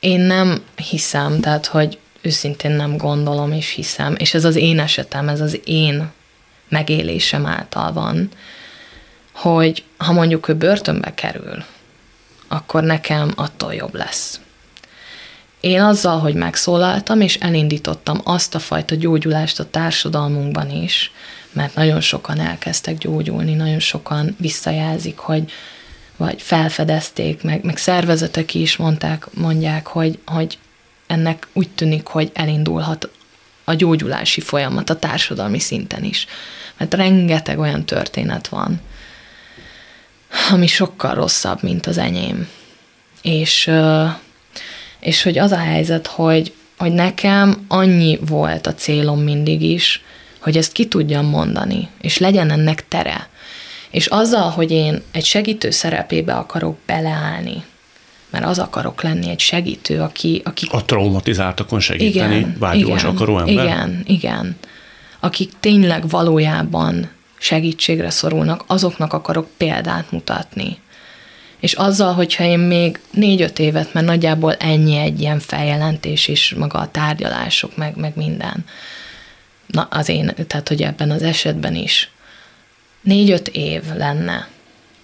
[0.01, 5.29] én nem hiszem, tehát, hogy őszintén nem gondolom és hiszem, és ez az én esetem,
[5.29, 6.11] ez az én
[6.69, 8.29] megélésem által van,
[9.33, 11.65] hogy ha mondjuk ő börtönbe kerül,
[12.49, 14.41] akkor nekem attól jobb lesz.
[15.61, 21.13] Én azzal, hogy megszólaltam, és elindítottam azt a fajta gyógyulást a társadalmunkban is,
[21.53, 25.53] mert nagyon sokan elkezdtek gyógyulni, nagyon sokan visszajelzik, hogy
[26.17, 30.59] vagy felfedezték, meg, meg szervezetek is mondták, mondják, hogy, hogy
[31.07, 33.11] ennek úgy tűnik, hogy elindulhat
[33.65, 36.27] a gyógyulási folyamat a társadalmi szinten is.
[36.77, 38.81] Mert rengeteg olyan történet van,
[40.51, 42.49] ami sokkal rosszabb, mint az enyém.
[43.23, 43.71] És,
[45.01, 50.03] és hogy az a helyzet, hogy, hogy nekem annyi volt a célom mindig is,
[50.43, 53.29] hogy ezt ki tudjam mondani, és legyen ennek tere.
[53.91, 57.65] És azzal, hogy én egy segítő szerepébe akarok beleállni,
[58.31, 60.43] mert az akarok lenni egy segítő, aki...
[60.45, 63.65] aki a traumatizáltakon segíteni igen, vágyós igen, akaró ember?
[63.65, 64.57] Igen, igen.
[65.21, 70.79] Akik tényleg valójában segítségre szorulnak, azoknak akarok példát mutatni.
[71.61, 76.79] És azzal, hogyha én még négy-öt évet, mert nagyjából ennyi egy ilyen feljelentés is, maga
[76.79, 78.65] a tárgyalások, meg, meg minden.
[79.73, 82.11] Na, az én, tehát hogy ebben az esetben is.
[83.01, 84.49] Négy-öt év lenne,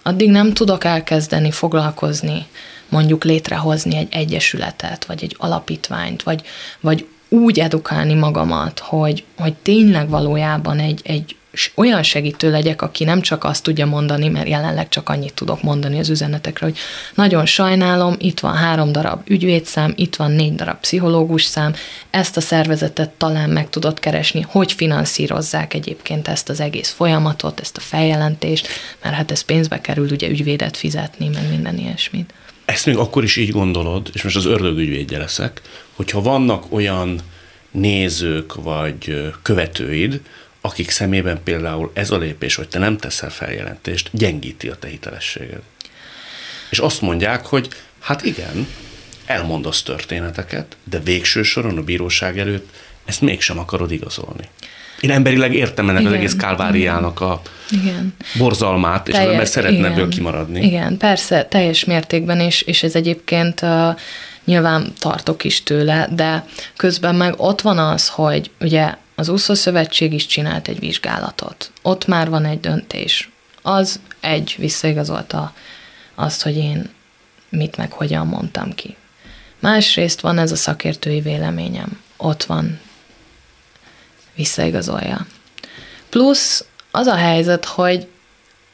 [0.03, 2.45] addig nem tudok elkezdeni foglalkozni,
[2.89, 6.41] mondjuk létrehozni egy egyesületet, vagy egy alapítványt, vagy,
[6.79, 11.35] vagy úgy edukálni magamat, hogy, hogy tényleg valójában egy, egy
[11.75, 15.99] olyan segítő legyek, aki nem csak azt tudja mondani, mert jelenleg csak annyit tudok mondani
[15.99, 16.77] az üzenetekre, hogy
[17.15, 21.73] nagyon sajnálom, itt van három darab ügyvédszám, itt van négy darab pszichológus szám,
[22.09, 27.77] ezt a szervezetet talán meg tudod keresni, hogy finanszírozzák egyébként ezt az egész folyamatot, ezt
[27.77, 28.67] a feljelentést,
[29.03, 32.33] mert hát ez pénzbe kerül ugye ügyvédet fizetni, meg minden ilyesmit.
[32.65, 35.61] Ezt még akkor is így gondolod, és most az ördögügyvédje leszek,
[35.95, 37.19] hogyha vannak olyan
[37.71, 40.21] nézők vagy követőid,
[40.61, 45.61] akik szemében például ez a lépés, hogy te nem teszel feljelentést, gyengíti a te hitelességed.
[46.69, 47.67] És azt mondják, hogy
[47.99, 48.67] hát igen,
[49.25, 52.69] elmondasz történeteket, de végső soron a bíróság előtt
[53.05, 54.49] ezt mégsem akarod igazolni.
[54.99, 58.15] Én emberileg értem ennek igen, az egész kálváriának a igen.
[58.37, 60.65] borzalmát, és Teljes, az ember szeretne igen, ebből kimaradni.
[60.65, 63.99] Igen, persze, teljes mértékben, és, és ez egyébként uh,
[64.45, 66.45] nyilván tartok is tőle, de
[66.75, 71.71] közben meg ott van az, hogy ugye az úszó szövetség is csinált egy vizsgálatot.
[71.81, 73.29] Ott már van egy döntés.
[73.61, 75.53] Az egy visszaigazolta
[76.15, 76.89] azt, hogy én
[77.49, 78.95] mit meg hogyan mondtam ki.
[79.59, 82.01] Másrészt van ez a szakértői véleményem.
[82.17, 82.79] Ott van,
[84.35, 85.25] visszaigazolja.
[86.09, 88.07] Plusz az a helyzet, hogy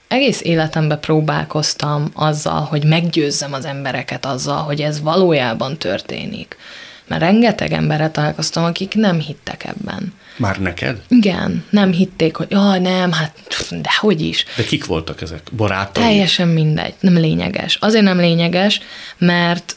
[0.07, 6.57] egész életemben próbálkoztam azzal, hogy meggyőzzem az embereket azzal, hogy ez valójában történik.
[7.07, 10.13] Mert rengeteg emberre találkoztam, akik nem hittek ebben.
[10.37, 11.01] Már neked?
[11.07, 13.33] Igen, nem hitték, hogy jaj, nem, hát
[13.69, 14.45] de hogy is.
[14.55, 15.41] De kik voltak ezek?
[15.55, 16.03] Barátai?
[16.03, 17.75] Teljesen mindegy, nem lényeges.
[17.75, 18.81] Azért nem lényeges,
[19.17, 19.75] mert,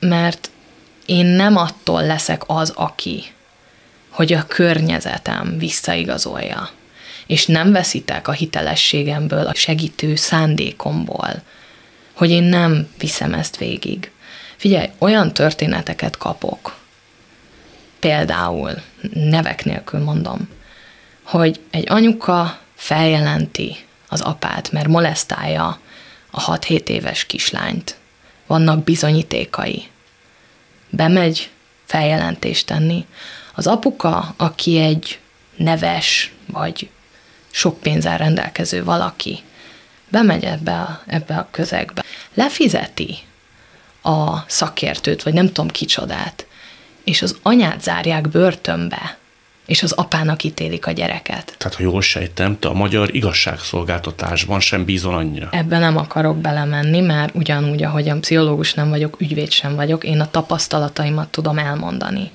[0.00, 0.50] mert
[1.06, 3.24] én nem attól leszek az, aki,
[4.10, 6.70] hogy a környezetem visszaigazolja.
[7.26, 11.42] És nem veszítek a hitelességemből, a segítő szándékomból,
[12.12, 14.10] hogy én nem viszem ezt végig.
[14.56, 16.76] Figyelj, olyan történeteket kapok,
[17.98, 18.72] például,
[19.12, 20.48] nevek nélkül mondom,
[21.22, 23.76] hogy egy anyuka feljelenti
[24.08, 25.80] az apát, mert molesztálja
[26.30, 27.96] a 6-7 éves kislányt.
[28.46, 29.88] Vannak bizonyítékai.
[30.90, 31.50] Bemegy
[31.84, 33.06] feljelentést tenni.
[33.54, 35.18] Az apuka, aki egy
[35.56, 36.90] neves, vagy
[37.50, 39.42] sok pénzzel rendelkező valaki,
[40.08, 43.18] bemegy ebbe a, ebbe a közegbe, lefizeti
[44.06, 46.46] a szakértőt, vagy nem tudom kicsodát,
[47.04, 49.16] és az anyát zárják börtönbe,
[49.66, 51.54] és az apának ítélik a gyereket.
[51.58, 55.48] Tehát, ha jól sejtem, te a magyar igazságszolgáltatásban sem bízol annyira.
[55.50, 60.30] Ebben nem akarok belemenni, mert ugyanúgy, ahogyan pszichológus nem vagyok, ügyvéd sem vagyok, én a
[60.30, 62.30] tapasztalataimat tudom elmondani.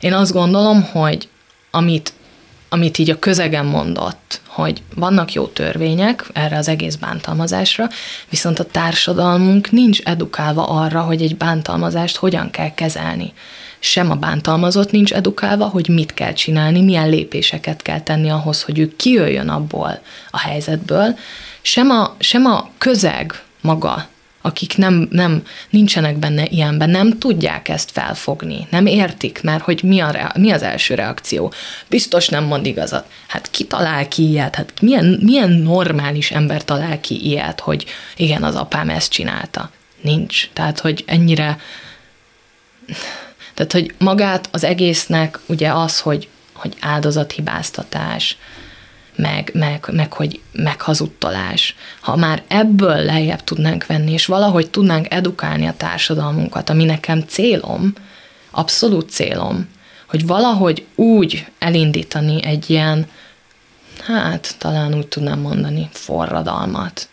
[0.00, 1.28] Én azt gondolom, hogy
[1.70, 2.12] amit,
[2.72, 7.88] amit így a közegen mondott, hogy vannak jó törvények erre az egész bántalmazásra,
[8.28, 13.32] viszont a társadalmunk nincs edukálva arra, hogy egy bántalmazást hogyan kell kezelni.
[13.78, 18.78] Sem a bántalmazott nincs edukálva, hogy mit kell csinálni, milyen lépéseket kell tenni ahhoz, hogy
[18.78, 21.18] ő kijöjjön abból a helyzetből,
[21.62, 24.06] sem a, sem a közeg maga,
[24.42, 30.00] akik nem, nem nincsenek benne ilyenben, nem tudják ezt felfogni, nem értik, mert hogy mi,
[30.00, 31.52] a, mi az első reakció.
[31.88, 33.06] Biztos nem mond igazat.
[33.26, 34.54] Hát ki talál ki ilyet?
[34.54, 37.84] Hát milyen, milyen normális ember talál ki ilyet, hogy
[38.16, 39.70] igen, az apám ezt csinálta?
[40.00, 40.48] Nincs.
[40.52, 41.58] Tehát, hogy ennyire
[43.54, 48.36] tehát, hogy magát az egésznek ugye az, hogy, hogy áldozathibáztatás,
[49.16, 51.74] meg, meg, meg, hogy meghazudtolás.
[52.00, 57.92] Ha már ebből lejjebb tudnánk venni, és valahogy tudnánk edukálni a társadalmunkat, ami nekem célom,
[58.50, 59.68] abszolút célom,
[60.08, 63.06] hogy valahogy úgy elindítani egy ilyen,
[64.04, 67.08] hát talán úgy tudnám mondani, forradalmat,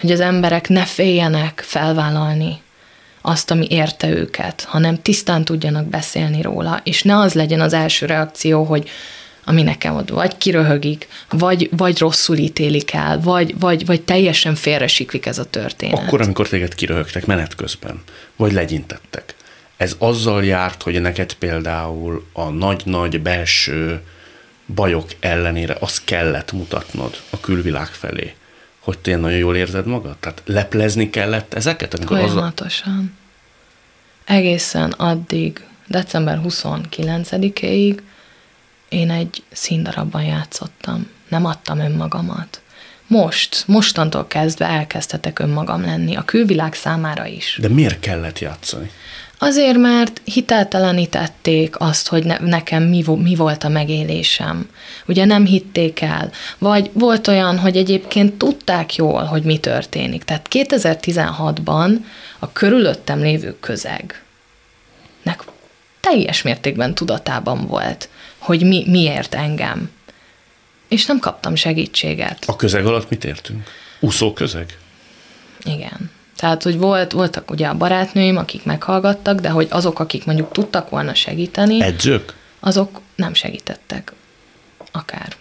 [0.00, 2.62] hogy az emberek ne féljenek felvállalni
[3.22, 8.06] azt, ami érte őket, hanem tisztán tudjanak beszélni róla, és ne az legyen az első
[8.06, 8.90] reakció, hogy
[9.44, 15.26] ami nekem ott vagy kiröhögik, vagy, vagy rosszul ítélik el, vagy, vagy, vagy teljesen félresiklik
[15.26, 15.98] ez a történet.
[15.98, 18.02] Akkor, amikor téged kiröhögtek menet közben,
[18.36, 19.34] vagy legyintettek,
[19.76, 24.02] ez azzal járt, hogy neked például a nagy-nagy belső
[24.74, 28.34] bajok ellenére azt kellett mutatnod a külvilág felé,
[28.78, 30.16] hogy te nagyon jól érzed magad?
[30.16, 31.94] Tehát leplezni kellett ezeket?
[31.94, 32.98] Amikor Folyamatosan.
[32.98, 34.34] Az...
[34.34, 37.98] Egészen addig, december 29-ig
[38.94, 41.10] én egy színdarabban játszottam.
[41.28, 42.60] Nem adtam önmagamat.
[43.06, 47.58] Most, mostantól kezdve elkezdhetek önmagam lenni, a külvilág számára is.
[47.60, 48.90] De miért kellett játszani?
[49.38, 54.68] Azért, mert hiteltelenítették azt, hogy ne, nekem mi, mi volt a megélésem.
[55.06, 56.30] Ugye nem hitték el.
[56.58, 60.24] Vagy volt olyan, hogy egyébként tudták jól, hogy mi történik.
[60.24, 61.96] Tehát 2016-ban
[62.38, 64.22] a körülöttem lévő közegnek
[66.00, 68.08] teljes mértékben tudatában volt,
[68.44, 69.90] hogy mi, miért engem.
[70.88, 72.44] És nem kaptam segítséget.
[72.46, 73.70] A közeg alatt mit értünk?
[74.00, 74.78] Úszó közeg?
[75.62, 76.10] Igen.
[76.36, 80.90] Tehát, hogy volt, voltak ugye a barátnőim, akik meghallgattak, de hogy azok, akik mondjuk tudtak
[80.90, 81.82] volna segíteni.
[81.82, 82.34] Edzők?
[82.60, 84.12] Azok nem segítettek.
[84.92, 85.36] Akár.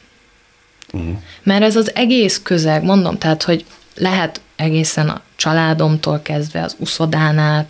[0.91, 1.17] Uh-huh.
[1.43, 7.65] Mert ez az egész közeg, mondom, tehát, hogy lehet egészen a családomtól kezdve az uszodán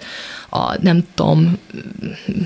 [0.54, 1.58] a nem tudom,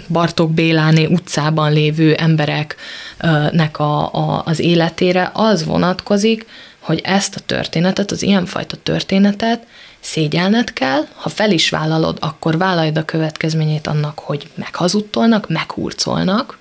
[0.10, 6.46] Bartok Béláné utcában lévő embereknek a, a, az életére az vonatkozik,
[6.80, 9.68] hogy ezt a történetet, az ilyenfajta történetet
[10.00, 16.58] szégyelned kell, ha fel is vállalod, akkor vállajd a következményét annak, hogy meghazudtolnak, meghurcolnak.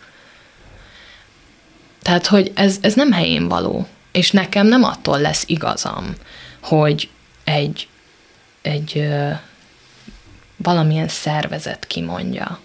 [2.02, 3.86] Tehát, hogy ez, ez nem helyén való.
[4.12, 6.14] És nekem nem attól lesz igazam,
[6.60, 7.08] hogy
[7.44, 7.88] egy,
[8.62, 9.08] egy
[10.56, 12.60] valamilyen szervezet kimondja.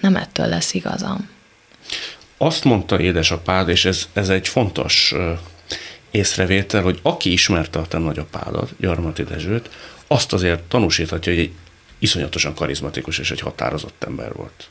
[0.00, 1.28] Nem ettől lesz igazam.
[2.36, 5.14] Azt mondta édesapád, és ez, ez egy fontos
[6.10, 9.70] észrevétel, hogy aki ismerte a te nagyapádat, Gyarmati Dezsőt,
[10.06, 11.52] azt azért tanúsíthatja, hogy egy
[11.98, 14.68] iszonyatosan karizmatikus és egy határozott ember volt.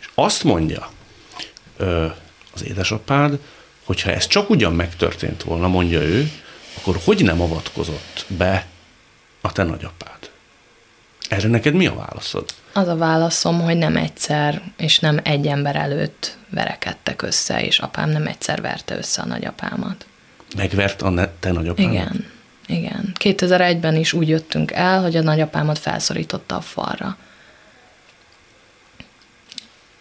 [0.00, 0.90] És azt mondja
[2.52, 3.38] az édesapád,
[3.84, 6.30] hogyha ez csak ugyan megtörtént volna, mondja ő,
[6.74, 8.66] akkor hogy nem avatkozott be
[9.40, 10.21] a te nagyapád?
[11.32, 12.44] Erre neked mi a válaszod?
[12.72, 18.10] Az a válaszom, hogy nem egyszer, és nem egy ember előtt verekedtek össze, és apám
[18.10, 20.06] nem egyszer verte össze a nagyapámat.
[20.56, 21.92] Megvert a te nagyapámat?
[21.92, 22.26] Igen,
[22.66, 23.12] igen.
[23.20, 27.16] 2001-ben is úgy jöttünk el, hogy a nagyapámat felszorította a falra.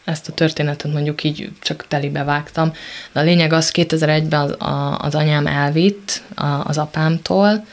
[0.03, 2.73] Ezt a történetet mondjuk így csak telibe vágtam.
[3.11, 7.65] De a lényeg az, 2001-ben az, a, az anyám elvitt a, az apámtól,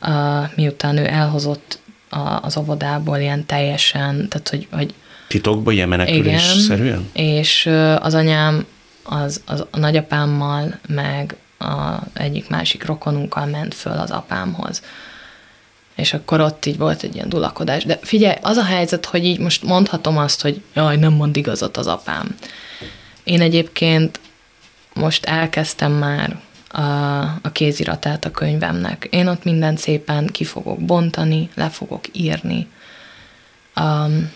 [0.00, 0.10] a,
[0.54, 4.94] miután ő elhozott a, az óvodából ilyen teljesen, tehát hogy, hogy
[5.28, 7.08] Titokban, ilyen menekülés-szerűen?
[7.12, 7.66] és
[8.00, 8.66] az anyám
[9.02, 14.82] az, az a nagyapámmal, meg a egyik másik rokonunkkal ment föl az apámhoz.
[15.94, 17.84] És akkor ott így volt egy ilyen dulakodás.
[17.84, 21.76] De figyelj, az a helyzet, hogy így most mondhatom azt, hogy jaj, nem mond igazat
[21.76, 22.34] az apám.
[23.24, 24.20] Én egyébként
[24.94, 26.80] most elkezdtem már a,
[27.22, 29.08] a kéziratát a könyvemnek.
[29.10, 32.68] Én ott mindent szépen ki fogok bontani, le fogok írni.
[33.80, 34.32] Um,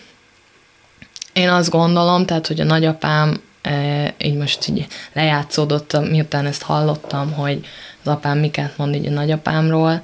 [1.33, 7.33] én azt gondolom, tehát, hogy a nagyapám e, így most így lejátszódott, miután ezt hallottam,
[7.33, 7.65] hogy
[8.03, 10.03] az apám miket mond így a nagyapámról.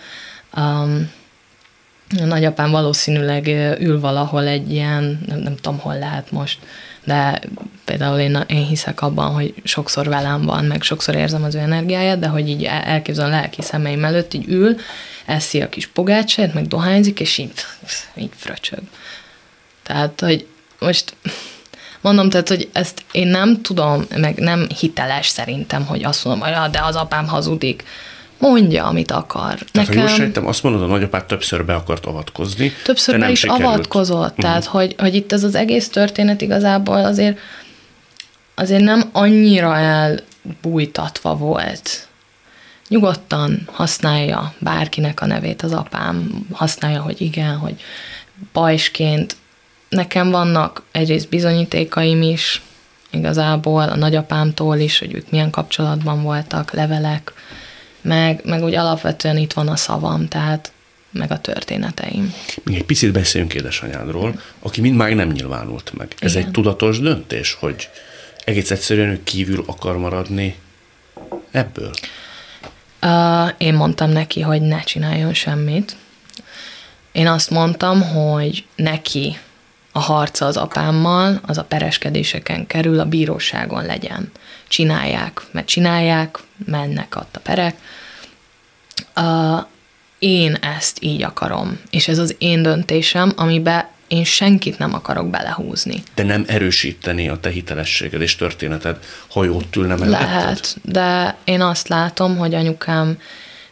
[0.57, 1.11] Um,
[2.19, 3.47] a nagyapám valószínűleg
[3.79, 6.59] ül valahol egy ilyen, nem, nem tudom, hol lehet most,
[7.07, 7.39] de
[7.85, 12.19] például én, én hiszek abban, hogy sokszor velem van, meg sokszor érzem az ő energiáját,
[12.19, 14.75] de hogy így elképzelem lelki szemeim előtt, így ül,
[15.25, 17.51] eszi a kis pogácsát, meg dohányzik, és így,
[18.15, 18.79] így fröcsög.
[19.83, 20.47] Tehát, hogy
[20.79, 21.15] most
[22.01, 26.51] mondom, tehát, hogy ezt én nem tudom, meg nem hiteles szerintem, hogy azt mondom, hogy
[26.51, 27.83] ja, de az apám hazudik.
[28.39, 29.53] Mondja, amit akar.
[29.53, 29.95] Tehát, Nekem...
[29.95, 32.71] ha jól sejtem, azt mondod, a nagyapát többször be akart avatkozni.
[32.83, 33.65] Többször be is sikerült.
[33.65, 34.29] avatkozott.
[34.29, 34.43] Uh-huh.
[34.43, 37.39] Tehát, hogy, hogy itt ez az egész történet igazából azért
[38.55, 42.07] azért nem annyira elbújtatva volt.
[42.87, 47.81] Nyugodtan használja bárkinek a nevét az apám, használja, hogy igen, hogy
[48.53, 49.35] bajsként.
[49.89, 52.61] Nekem vannak egyrészt bizonyítékaim is,
[53.09, 57.33] igazából a nagyapámtól is, hogy ők milyen kapcsolatban voltak, levelek,
[58.07, 60.71] meg, meg úgy alapvetően itt van a szavam, tehát
[61.11, 62.33] meg a történeteim.
[62.63, 66.15] Még egy picit beszéljünk édesanyádról, aki mindmáig nem nyilvánult meg.
[66.19, 66.45] Ez Igen.
[66.45, 67.89] egy tudatos döntés, hogy
[68.45, 70.55] egész egyszerűen ő kívül akar maradni
[71.51, 71.91] ebből?
[73.01, 75.95] Uh, én mondtam neki, hogy ne csináljon semmit.
[77.11, 79.37] Én azt mondtam, hogy neki
[79.91, 84.31] a harca az apámmal, az a pereskedéseken kerül, a bíróságon legyen.
[84.67, 87.75] Csinálják, mert csinálják, mennek ott a perek.
[89.15, 89.65] Uh,
[90.19, 96.03] én ezt így akarom, és ez az én döntésem, amiben én senkit nem akarok belehúzni.
[96.15, 98.97] De nem erősíteni a te hitelességed és történeted,
[99.29, 100.27] ha ott ülne melletted?
[100.27, 103.17] Lehet, de én azt látom, hogy anyukám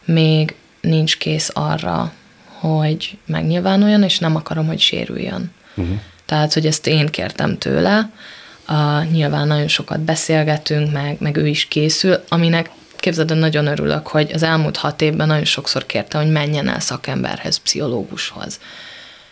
[0.04, 2.12] még nincs kész arra,
[2.44, 5.52] hogy megnyilvánuljon, és nem akarom, hogy sérüljön.
[5.74, 5.98] Uh-huh.
[6.24, 8.10] Tehát, hogy ezt én kértem tőle,
[8.68, 14.30] uh, nyilván nagyon sokat beszélgetünk, meg, meg ő is készül, aminek képzeld, nagyon örülök, hogy
[14.32, 18.60] az elmúlt hat évben nagyon sokszor kérte, hogy menjen el szakemberhez, pszichológushoz.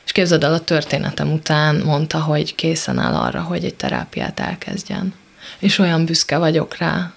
[0.05, 5.15] És képzeld el, a történetem után mondta, hogy készen áll arra, hogy egy terápiát elkezdjen.
[5.59, 7.13] És olyan büszke vagyok rá,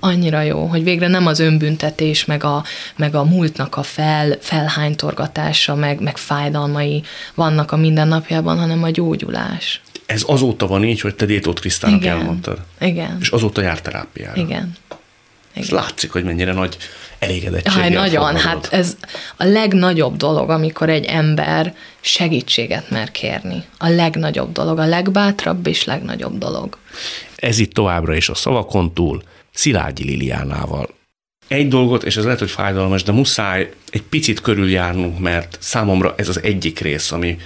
[0.00, 2.64] annyira jó, hogy végre nem az önbüntetés, meg a,
[2.96, 7.02] meg a múltnak a fel, felhánytorgatása, meg, meg fájdalmai
[7.34, 9.80] vannak a mindennapjában, hanem a gyógyulás.
[10.08, 12.18] Ez azóta van így, hogy te Détót Krisztának Igen.
[12.18, 12.58] elmondtad.
[12.80, 13.16] Igen.
[13.20, 14.40] És azóta jár terápiára.
[14.40, 14.76] Igen.
[15.52, 16.76] Ez látszik, hogy mennyire nagy
[17.18, 17.72] elégedettség.
[17.72, 18.40] Haj, nagyon, fogadod.
[18.40, 18.96] hát ez
[19.36, 23.64] a legnagyobb dolog, amikor egy ember segítséget mer kérni.
[23.78, 26.78] A legnagyobb dolog, a legbátrabb és legnagyobb dolog.
[27.36, 30.88] Ez itt továbbra is a szavakon túl, Szilágyi Liliánával.
[31.48, 36.28] Egy dolgot, és ez lehet, hogy fájdalmas, de muszáj egy picit körüljárnunk, mert számomra ez
[36.28, 37.38] az egyik rész, ami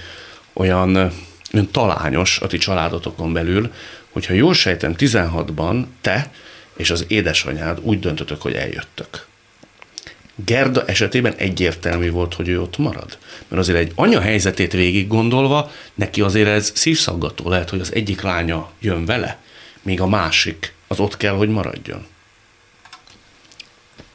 [0.53, 1.11] olyan,
[1.53, 3.73] olyan talányos a ti családotokon belül,
[4.11, 6.31] hogyha jól sejtem, 16-ban te
[6.77, 9.25] és az édesanyád úgy döntötök, hogy eljöttök.
[10.35, 13.17] Gerda esetében egyértelmű volt, hogy ő ott marad.
[13.47, 18.21] Mert azért egy anya helyzetét végig gondolva, neki azért ez szívszaggató lehet, hogy az egyik
[18.21, 19.37] lánya jön vele,
[19.81, 22.05] míg a másik az ott kell, hogy maradjon.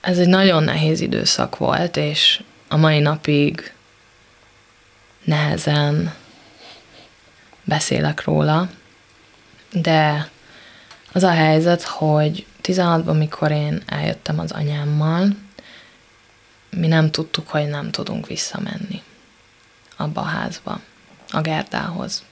[0.00, 3.72] Ez egy nagyon nehéz időszak volt, és a mai napig
[5.24, 6.14] nehezen
[7.68, 8.68] beszélek róla,
[9.72, 10.30] de
[11.12, 15.28] az a helyzet, hogy 16-ban, mikor én eljöttem az anyámmal,
[16.70, 19.02] mi nem tudtuk, hogy nem tudunk visszamenni
[19.96, 20.80] abba a házba,
[21.30, 22.24] a Gerdához.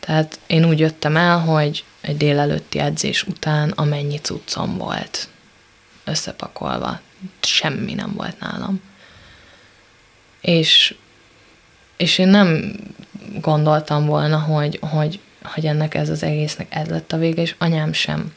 [0.00, 5.28] Tehát én úgy jöttem el, hogy egy délelőtti edzés után amennyi cuccom volt
[6.04, 7.00] összepakolva,
[7.40, 8.80] semmi nem volt nálam.
[10.40, 10.94] És,
[12.00, 12.72] és én nem
[13.40, 17.92] gondoltam volna, hogy, hogy, hogy ennek ez az egésznek ez lett a vége, és anyám
[17.92, 18.32] sem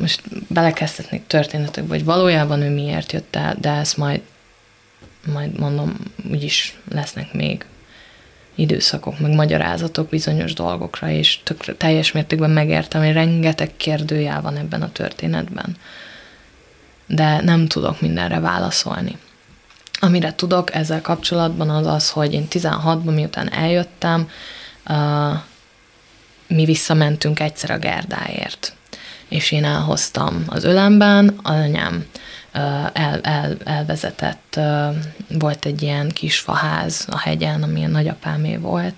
[0.00, 4.20] most belekezdhetnék történetekbe, hogy valójában ő miért jött el, de ezt majd,
[5.32, 5.96] majd mondom,
[6.30, 7.64] úgyis lesznek még
[8.54, 14.82] időszakok, meg magyarázatok bizonyos dolgokra, és tök, teljes mértékben megértem, hogy rengeteg kérdőjel van ebben
[14.82, 15.76] a történetben.
[17.06, 19.18] De nem tudok mindenre válaszolni.
[20.00, 24.28] Amire tudok ezzel kapcsolatban az az, hogy én 16-ban, miután eljöttem,
[26.46, 28.72] mi visszamentünk egyszer a Gerdáért,
[29.28, 32.06] és én elhoztam az ölemben, az anyám
[32.52, 34.60] el, el, elvezetett,
[35.28, 38.94] volt egy ilyen kis faház a hegyen, ami a nagyapámé volt,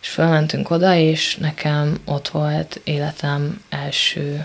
[0.00, 4.44] és fölmentünk oda, és nekem ott volt életem első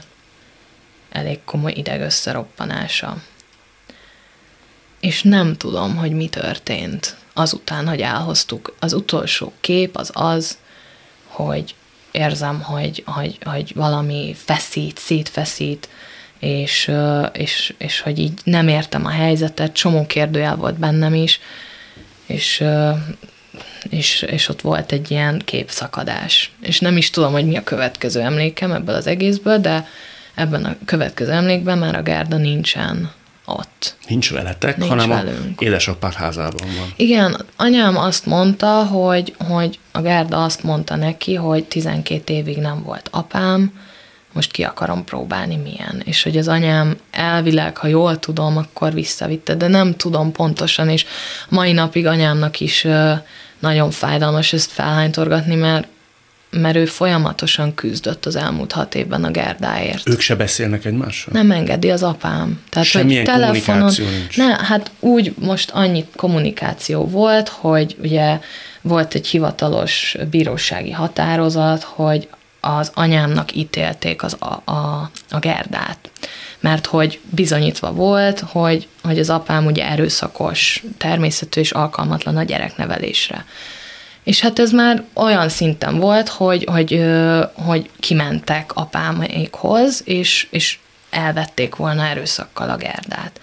[1.11, 3.17] elég komoly idegösszeroppanása.
[5.05, 8.75] És nem tudom, hogy mi történt azután, hogy elhoztuk.
[8.79, 10.57] Az utolsó kép az az,
[11.27, 11.75] hogy
[12.11, 15.89] érzem, hogy, hogy, hogy valami feszít, szétfeszít,
[16.39, 16.91] és,
[17.33, 21.39] és, és hogy így nem értem a helyzetet, csomó kérdőjel volt bennem is,
[22.25, 22.63] és,
[23.89, 26.51] és, és ott volt egy ilyen képszakadás.
[26.61, 29.87] És nem is tudom, hogy mi a következő emlékem ebből az egészből, de
[30.35, 33.11] ebben a következő emlékben már a Gárda nincsen
[33.45, 33.95] ott.
[34.07, 35.61] Nincs veletek, Nincs hanem velünk.
[35.61, 36.93] a édesapád házában van.
[36.95, 42.83] Igen, anyám azt mondta, hogy, hogy a Gárda azt mondta neki, hogy 12 évig nem
[42.83, 43.73] volt apám,
[44.33, 46.01] most ki akarom próbálni milyen.
[46.05, 51.05] És hogy az anyám elvileg, ha jól tudom, akkor visszavitte, de nem tudom pontosan, és
[51.49, 52.87] mai napig anyámnak is
[53.59, 55.87] nagyon fájdalmas ezt felhánytorgatni, mert
[56.61, 60.09] mert ő folyamatosan küzdött az elmúlt hat évben a Gerdáért.
[60.09, 61.33] Ők se beszélnek egymással?
[61.33, 62.61] Nem engedi az apám.
[62.69, 64.37] Tehát, Semmilyen hogy telefonon, nincs?
[64.37, 68.39] Ne, hát úgy most annyi kommunikáció volt, hogy ugye
[68.81, 72.27] volt egy hivatalos bírósági határozat, hogy
[72.59, 76.09] az anyámnak ítélték az a, a, a Gerdát.
[76.59, 83.45] Mert hogy bizonyítva volt, hogy, hogy az apám ugye erőszakos természetű és alkalmatlan a gyereknevelésre.
[84.25, 87.03] És hát ez már olyan szinten volt, hogy, hogy,
[87.53, 90.77] hogy kimentek apámékhoz, és, és
[91.09, 93.39] elvették volna erőszakkal a Gerdát.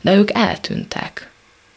[0.00, 1.30] De ők eltűntek.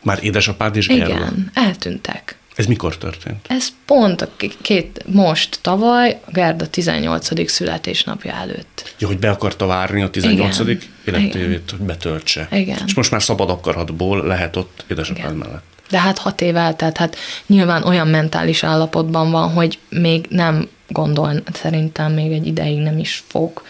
[0.04, 1.06] Már édesapád is Gerda?
[1.06, 2.38] Igen, eltűntek.
[2.56, 3.46] Ez mikor történt?
[3.48, 4.30] Ez pont a
[4.62, 7.50] két, most tavaly, Gerda 18.
[7.52, 8.94] születésnapja előtt.
[9.00, 10.60] Ja, hogy be akarta várni a 18.
[11.06, 12.48] életévét, hogy betöltse.
[12.52, 12.80] Igen.
[12.86, 15.36] És most már szabad akaratból lehet ott édesapád Igen.
[15.36, 15.77] mellett.
[15.90, 17.16] De hát hat év eltelt, hát
[17.46, 23.24] nyilván olyan mentális állapotban van, hogy még nem gondol, szerintem még egy ideig nem is
[23.28, 23.62] fog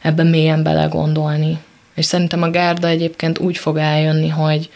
[0.00, 1.58] ebben mélyen belegondolni.
[1.94, 4.70] És szerintem a Gárda egyébként úgy fog eljönni, hogy,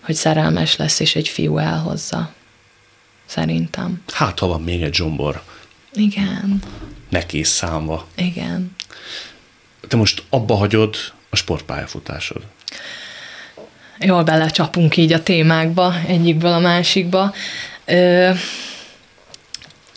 [0.00, 2.32] hogy szerelmes lesz, és egy fiú elhozza.
[3.26, 4.02] Szerintem.
[4.12, 5.42] Hát, ha van még egy zsombor.
[5.92, 6.62] Igen.
[7.08, 8.06] Neki számva.
[8.16, 8.76] Igen.
[9.88, 10.96] Te most abba hagyod
[11.30, 12.42] a sportpályafutásod
[13.98, 17.34] jól belecsapunk így a témákba, egyikből a másikba.
[17.84, 18.30] Ö,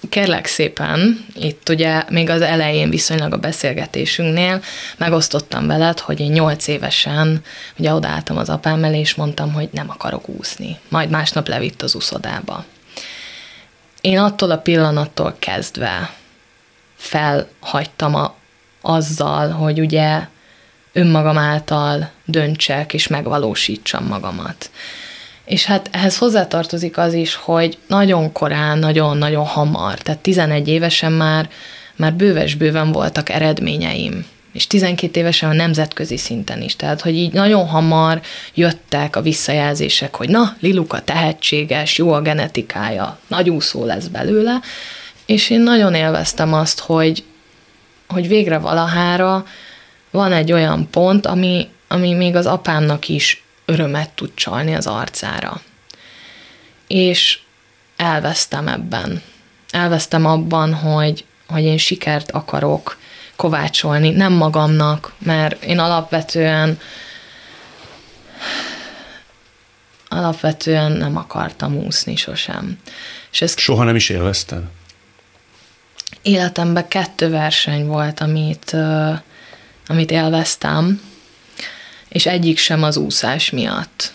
[0.09, 4.61] kérlek szépen, itt ugye még az elején viszonylag a beszélgetésünknél
[4.97, 7.41] megosztottam veled, hogy én nyolc évesen
[7.77, 10.77] ugye odaálltam az apám elé, és mondtam, hogy nem akarok úszni.
[10.89, 12.65] Majd másnap levitt az úszodába.
[14.01, 16.13] Én attól a pillanattól kezdve
[16.95, 18.35] felhagytam a,
[18.81, 20.27] azzal, hogy ugye
[20.93, 24.69] önmagam által döntsek és megvalósítsam magamat.
[25.45, 31.49] És hát ehhez hozzátartozik az is, hogy nagyon korán, nagyon-nagyon hamar, tehát 11 évesen már,
[31.95, 36.75] már bőves-bőven voltak eredményeim, és 12 évesen a nemzetközi szinten is.
[36.75, 38.21] Tehát, hogy így nagyon hamar
[38.53, 44.59] jöttek a visszajelzések, hogy na, Liluka tehetséges, jó a genetikája, nagy úszó lesz belőle,
[45.25, 47.23] és én nagyon élveztem azt, hogy,
[48.07, 49.45] hogy végre valahára
[50.11, 55.61] van egy olyan pont, ami, ami még az apámnak is örömet tud csalni az arcára.
[56.87, 57.39] És
[57.95, 59.21] elvesztem ebben.
[59.69, 62.97] Elvesztem abban, hogy, hogy én sikert akarok
[63.35, 66.79] kovácsolni, nem magamnak, mert én alapvetően
[70.07, 72.79] alapvetően nem akartam úszni sosem.
[73.31, 74.63] És ez Soha nem is élvezted?
[76.21, 78.75] Életemben kettő verseny volt, amit,
[79.87, 81.01] amit élveztem,
[82.09, 84.13] és egyik sem az úszás miatt.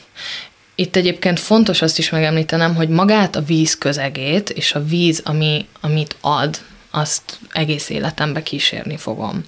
[0.75, 5.67] Itt egyébként fontos azt is megemlítenem, hogy magát a víz közegét és a víz, ami,
[5.81, 6.61] amit ad,
[6.91, 9.45] azt egész életembe kísérni fogom.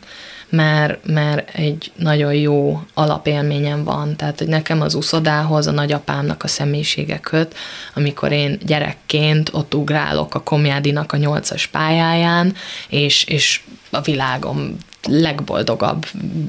[0.49, 4.17] Mert, mert egy nagyon jó alapélményem van.
[4.17, 7.57] Tehát, hogy nekem az uszodához a nagyapámnak a személyisége köt,
[7.95, 12.55] amikor én gyerekként ott ugrálok a Komjádinak a nyolcas pályáján,
[12.89, 14.77] és, és a világom
[15.09, 16.07] legboldogabb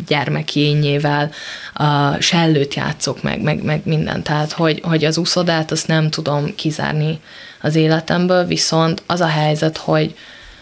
[0.08, 1.32] gyermekényével
[1.74, 4.24] a sellőt játszok meg, meg, meg minden.
[4.24, 7.20] Tehát, hogy, hogy az úszodát azt nem tudom kizárni
[7.62, 10.16] az életemből, viszont az a helyzet, hogy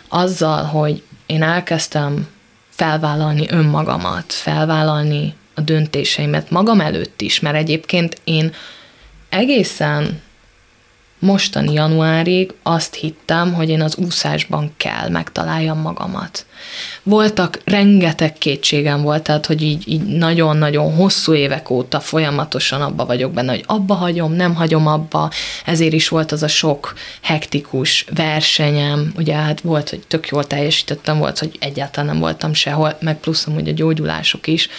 [0.07, 2.27] azzal, hogy én elkezdtem
[2.69, 8.53] felvállalni önmagamat, felvállalni a döntéseimet magam előtt is, mert egyébként én
[9.29, 10.21] egészen
[11.21, 16.45] mostani januárig azt hittem, hogy én az úszásban kell megtaláljam magamat.
[17.03, 23.31] Voltak, rengeteg kétségem volt, tehát hogy így, így nagyon-nagyon hosszú évek óta folyamatosan abba vagyok
[23.31, 25.31] benne, hogy abba hagyom, nem hagyom abba,
[25.65, 31.17] ezért is volt az a sok hektikus versenyem, ugye hát volt, hogy tök jól teljesítettem,
[31.17, 34.69] volt, hogy egyáltalán nem voltam sehol, meg plusz amúgy a gyógyulások is,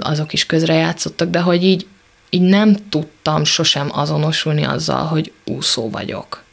[0.00, 1.86] azok is közrejátszottak, de hogy így
[2.30, 6.44] így nem tudtam sosem azonosulni azzal, hogy úszó vagyok.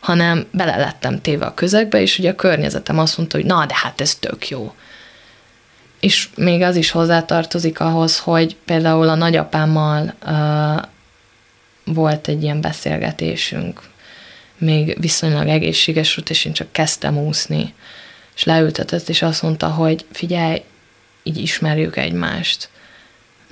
[0.00, 3.74] Hanem bele lettem téve a közegbe, és ugye a környezetem azt mondta, hogy na, de
[3.76, 4.74] hát ez tök jó.
[6.00, 10.82] És még az is hozzátartozik ahhoz, hogy például a nagyapámmal uh,
[11.84, 13.80] volt egy ilyen beszélgetésünk,
[14.58, 17.74] még viszonylag egészséges volt, és én csak kezdtem úszni,
[18.34, 20.62] és leültetett, és azt mondta, hogy figyelj,
[21.22, 22.68] így ismerjük egymást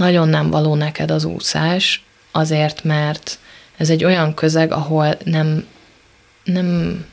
[0.01, 3.38] nagyon nem való neked az úszás, azért, mert
[3.76, 5.66] ez egy olyan közeg, ahol nem,
[6.44, 7.05] nem,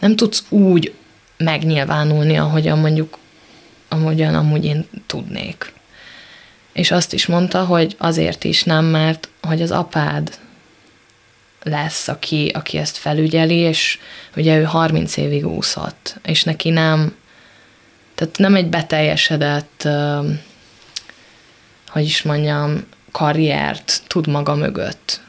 [0.00, 0.94] nem tudsz úgy
[1.36, 3.18] megnyilvánulni, ahogyan mondjuk,
[3.88, 5.72] ahogyan amúgy én tudnék.
[6.72, 10.38] És azt is mondta, hogy azért is nem, mert hogy az apád
[11.62, 13.98] lesz, aki, aki ezt felügyeli, és
[14.36, 17.16] ugye ő 30 évig úszott, és neki nem,
[18.14, 19.88] tehát nem egy beteljesedett
[21.88, 25.20] hogy is mondjam, karriert tud maga mögött.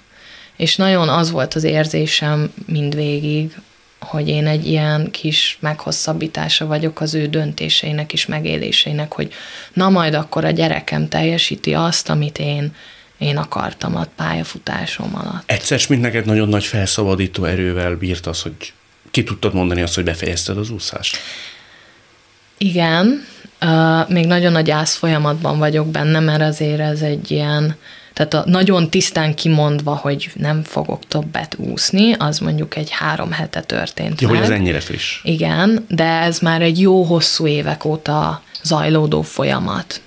[0.55, 3.55] És nagyon az volt az érzésem mindvégig,
[3.99, 9.33] hogy én egy ilyen kis meghosszabbítása vagyok az ő döntéseinek és megéléseinek, hogy
[9.73, 12.75] na majd akkor a gyerekem teljesíti azt, amit én,
[13.17, 15.43] én akartam a pályafutásom alatt.
[15.45, 18.73] Egyszer, mint neked nagyon nagy felszabadító erővel bírt az, hogy
[19.11, 21.17] ki tudtad mondani azt, hogy befejezted az úszást?
[22.57, 23.25] Igen,
[23.61, 27.75] Uh, még nagyon nagy ász folyamatban vagyok benne, mert azért ez egy ilyen,
[28.13, 33.61] tehát a nagyon tisztán kimondva, hogy nem fogok többet úszni, az mondjuk egy három hete
[33.61, 34.37] történt Jó, meg.
[34.37, 35.19] hogy ez ennyire friss.
[35.23, 40.01] Igen, de ez már egy jó hosszú évek óta zajlódó folyamat.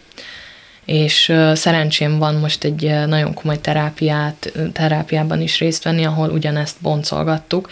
[0.85, 6.31] És uh, szerencsém van most egy uh, nagyon komoly terápiát, terápiában is részt venni, ahol
[6.31, 7.69] ugyanezt boncolgattuk,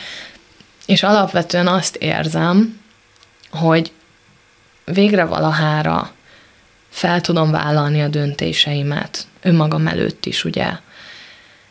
[0.87, 2.81] és alapvetően azt érzem,
[3.51, 3.93] hogy
[4.93, 6.12] végre valahára
[6.88, 10.70] fel tudom vállalni a döntéseimet, önmagam előtt is, ugye.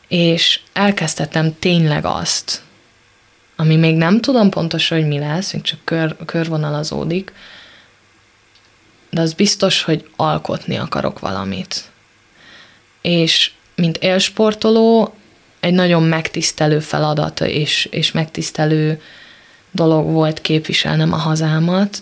[0.08, 2.62] És elkezdhetem tényleg azt,
[3.56, 7.34] ami még nem tudom pontosan, hogy mi lesz, még csak kör, körvonalazódik,
[9.10, 11.84] de az biztos, hogy alkotni akarok valamit.
[13.02, 15.14] És mint élsportoló,
[15.60, 19.02] egy nagyon megtisztelő feladat és, és megtisztelő
[19.72, 21.98] dolog volt képviselnem a hazámat,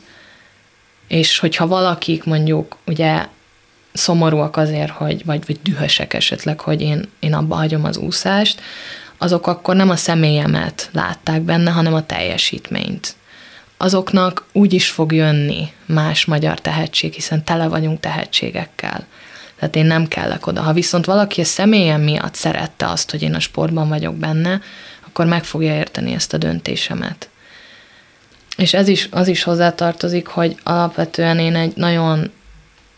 [1.07, 3.25] és hogyha valakik mondjuk ugye
[3.93, 8.61] szomorúak azért, hogy, vagy, vagy dühösek esetleg, hogy én, én abba hagyom az úszást,
[9.17, 13.15] azok akkor nem a személyemet látták benne, hanem a teljesítményt.
[13.77, 19.05] Azoknak úgy is fog jönni más magyar tehetség, hiszen tele vagyunk tehetségekkel.
[19.59, 20.61] Tehát én nem kellek oda.
[20.61, 24.61] Ha viszont valaki a személyem miatt szerette azt, hogy én a sportban vagyok benne,
[25.07, 27.29] akkor meg fogja érteni ezt a döntésemet.
[28.57, 32.31] És ez is, az is hozzátartozik, hogy alapvetően én egy nagyon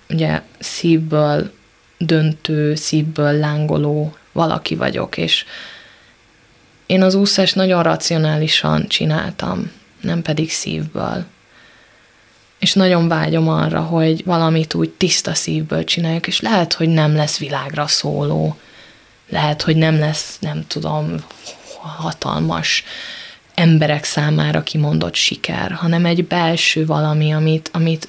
[0.10, 1.52] ugye szívből
[1.98, 5.46] döntő, szívből lángoló valaki vagyok, és
[6.86, 11.26] én az úszást nagyon racionálisan csináltam, nem pedig szívből.
[12.60, 17.38] És nagyon vágyom arra, hogy valamit úgy tiszta szívből csináljuk, és lehet, hogy nem lesz
[17.38, 18.60] világra szóló,
[19.30, 21.16] lehet, hogy nem lesz, nem tudom,
[21.82, 22.84] hatalmas
[23.60, 28.08] emberek számára kimondott siker, hanem egy belső valami, amit, amit,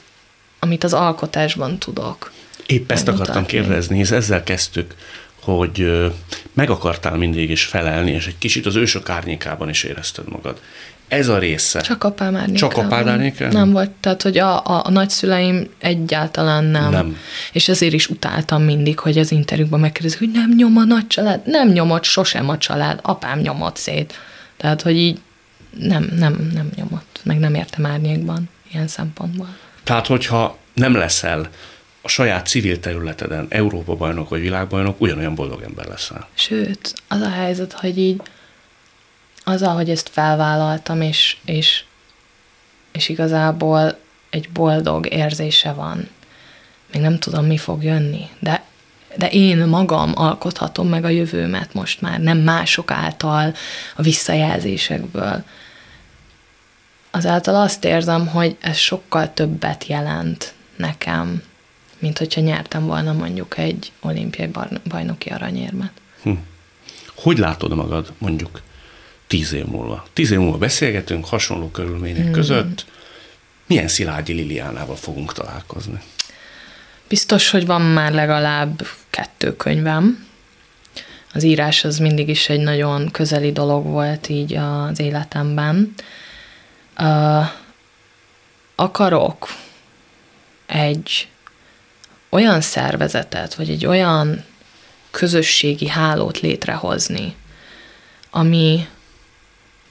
[0.58, 2.32] amit az alkotásban tudok.
[2.66, 4.94] Épp ezt akartam kérdezni, hisz ezzel kezdtük,
[5.40, 5.90] hogy
[6.52, 10.60] meg akartál mindig is felelni, és egy kicsit az ősök árnyékában is érezted magad.
[11.08, 11.80] Ez a része.
[11.80, 12.70] Csak apám árnyékában.
[12.70, 13.60] Csak apád árnyékában?
[13.60, 16.90] Nem volt, tehát hogy a, a, a nagyszüleim egyáltalán nem.
[16.90, 17.16] nem.
[17.52, 21.40] És ezért is utáltam mindig, hogy az interjúkban megkérdezik, hogy nem nyom a nagy család.
[21.44, 24.18] Nem nyomott sosem a család, apám nyomott szét.
[24.56, 25.18] Tehát, hogy így
[25.78, 29.56] nem, nem, nem nyomott, meg nem értem árnyékban ilyen szempontból.
[29.82, 31.48] Tehát, hogyha nem leszel
[32.02, 36.28] a saját civil területeden Európa bajnok vagy világbajnok, ugyanolyan boldog ember leszel.
[36.34, 38.22] Sőt, az a helyzet, hogy így
[39.44, 41.84] az, hogy ezt felvállaltam, és, és,
[42.92, 43.98] és igazából
[44.30, 46.08] egy boldog érzése van.
[46.92, 48.64] Még nem tudom, mi fog jönni, de
[49.16, 53.54] de én magam alkothatom meg a jövőmet most már, nem mások által,
[53.96, 55.44] a visszajelzésekből.
[57.10, 61.42] Azáltal azt érzem, hogy ez sokkal többet jelent nekem,
[61.98, 64.50] mint hogyha nyertem volna mondjuk egy olimpiai
[64.88, 65.92] bajnoki aranyérmet.
[66.22, 66.32] Hm.
[67.14, 68.62] Hogy látod magad mondjuk
[69.26, 70.06] tíz év múlva?
[70.12, 72.32] Tíz év múlva beszélgetünk, hasonló körülmények hmm.
[72.32, 72.86] között.
[73.66, 76.00] Milyen Szilágyi Liliánával fogunk találkozni?
[77.10, 80.26] Biztos, hogy van már legalább kettő könyvem.
[81.32, 85.94] Az írás az mindig is egy nagyon közeli dolog volt így az életemben.
[86.98, 87.44] Uh,
[88.74, 89.48] akarok
[90.66, 91.28] egy
[92.28, 94.44] olyan szervezetet, vagy egy olyan
[95.10, 97.36] közösségi hálót létrehozni,
[98.30, 98.86] ami,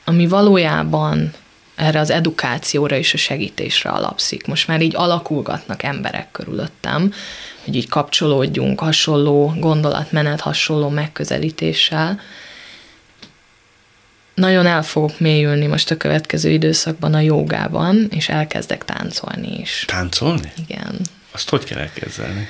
[0.05, 1.34] ami valójában
[1.80, 4.45] erre az edukációra és a segítésre alapszik.
[4.47, 7.13] Most már így alakulgatnak emberek körülöttem,
[7.63, 12.19] hogy így kapcsolódjunk hasonló gondolatmenet, hasonló megközelítéssel.
[14.34, 19.84] Nagyon el fogok mélyülni most a következő időszakban a jogában, és elkezdek táncolni is.
[19.88, 20.51] Táncolni?
[20.67, 20.99] Igen.
[21.32, 22.47] Azt hogy kell elképzelni?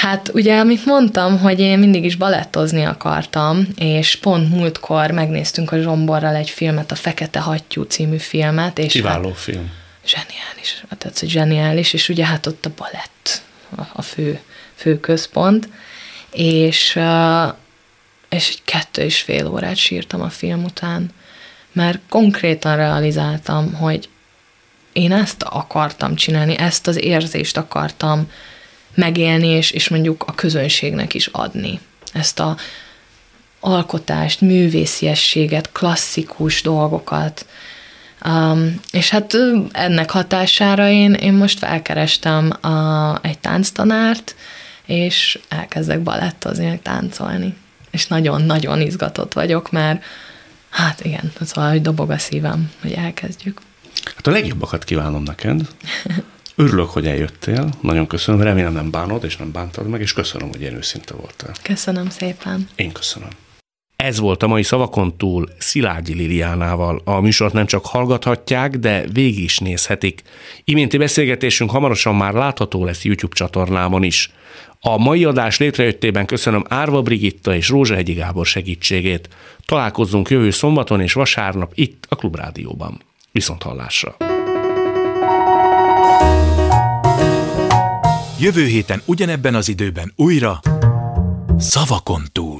[0.00, 5.80] Hát ugye, amit mondtam, hogy én mindig is balettozni akartam, és pont múltkor megnéztünk a
[5.80, 8.78] Zsomborral egy filmet, a Fekete Hattyú című filmet.
[8.78, 9.70] És Kiváló hát, film.
[10.06, 13.42] Zseniális, tehát hogy zseniális, és ugye hát ott a balett
[13.76, 14.40] a, a fő,
[14.74, 15.68] fő központ,
[16.32, 16.98] és,
[18.28, 21.10] és egy kettő és fél órát sírtam a film után,
[21.72, 24.08] mert konkrétan realizáltam, hogy
[24.92, 28.30] én ezt akartam csinálni, ezt az érzést akartam
[29.00, 31.80] megélni, és, és mondjuk a közönségnek is adni.
[32.12, 32.56] Ezt a
[33.60, 37.46] alkotást, művésziességet, klasszikus dolgokat.
[38.24, 39.36] Um, és hát
[39.72, 44.34] ennek hatására én, én most felkerestem a, egy tánctanárt,
[44.86, 47.56] és elkezdek balettozni, táncolni.
[47.90, 50.04] És nagyon-nagyon izgatott vagyok, mert
[50.70, 53.60] hát igen, az valahogy dobog a szívem, hogy elkezdjük.
[54.04, 55.60] Hát a legjobbakat kívánom neked.
[56.60, 60.60] Örülök, hogy eljöttél, nagyon köszönöm, remélem nem bánod, és nem bántad meg, és köszönöm, hogy
[60.60, 61.54] ilyen őszinte voltál.
[61.62, 62.68] Köszönöm szépen.
[62.76, 63.28] Én köszönöm.
[63.96, 67.00] Ez volt a mai szavakon túl Szilágyi Liliánával.
[67.04, 70.22] A műsort nem csak hallgathatják, de végig is nézhetik.
[70.64, 74.32] Iménti beszélgetésünk hamarosan már látható lesz YouTube csatornámon is.
[74.80, 79.28] A mai adás létrejöttében köszönöm Árva Brigitta és Rózsahegyi Gábor segítségét.
[79.66, 83.00] Találkozzunk jövő szombaton és vasárnap itt a Klubrádióban.
[83.32, 84.16] Viszont hallásra!
[88.40, 90.60] Jövő héten ugyanebben az időben újra
[91.58, 92.59] Szavakon túl.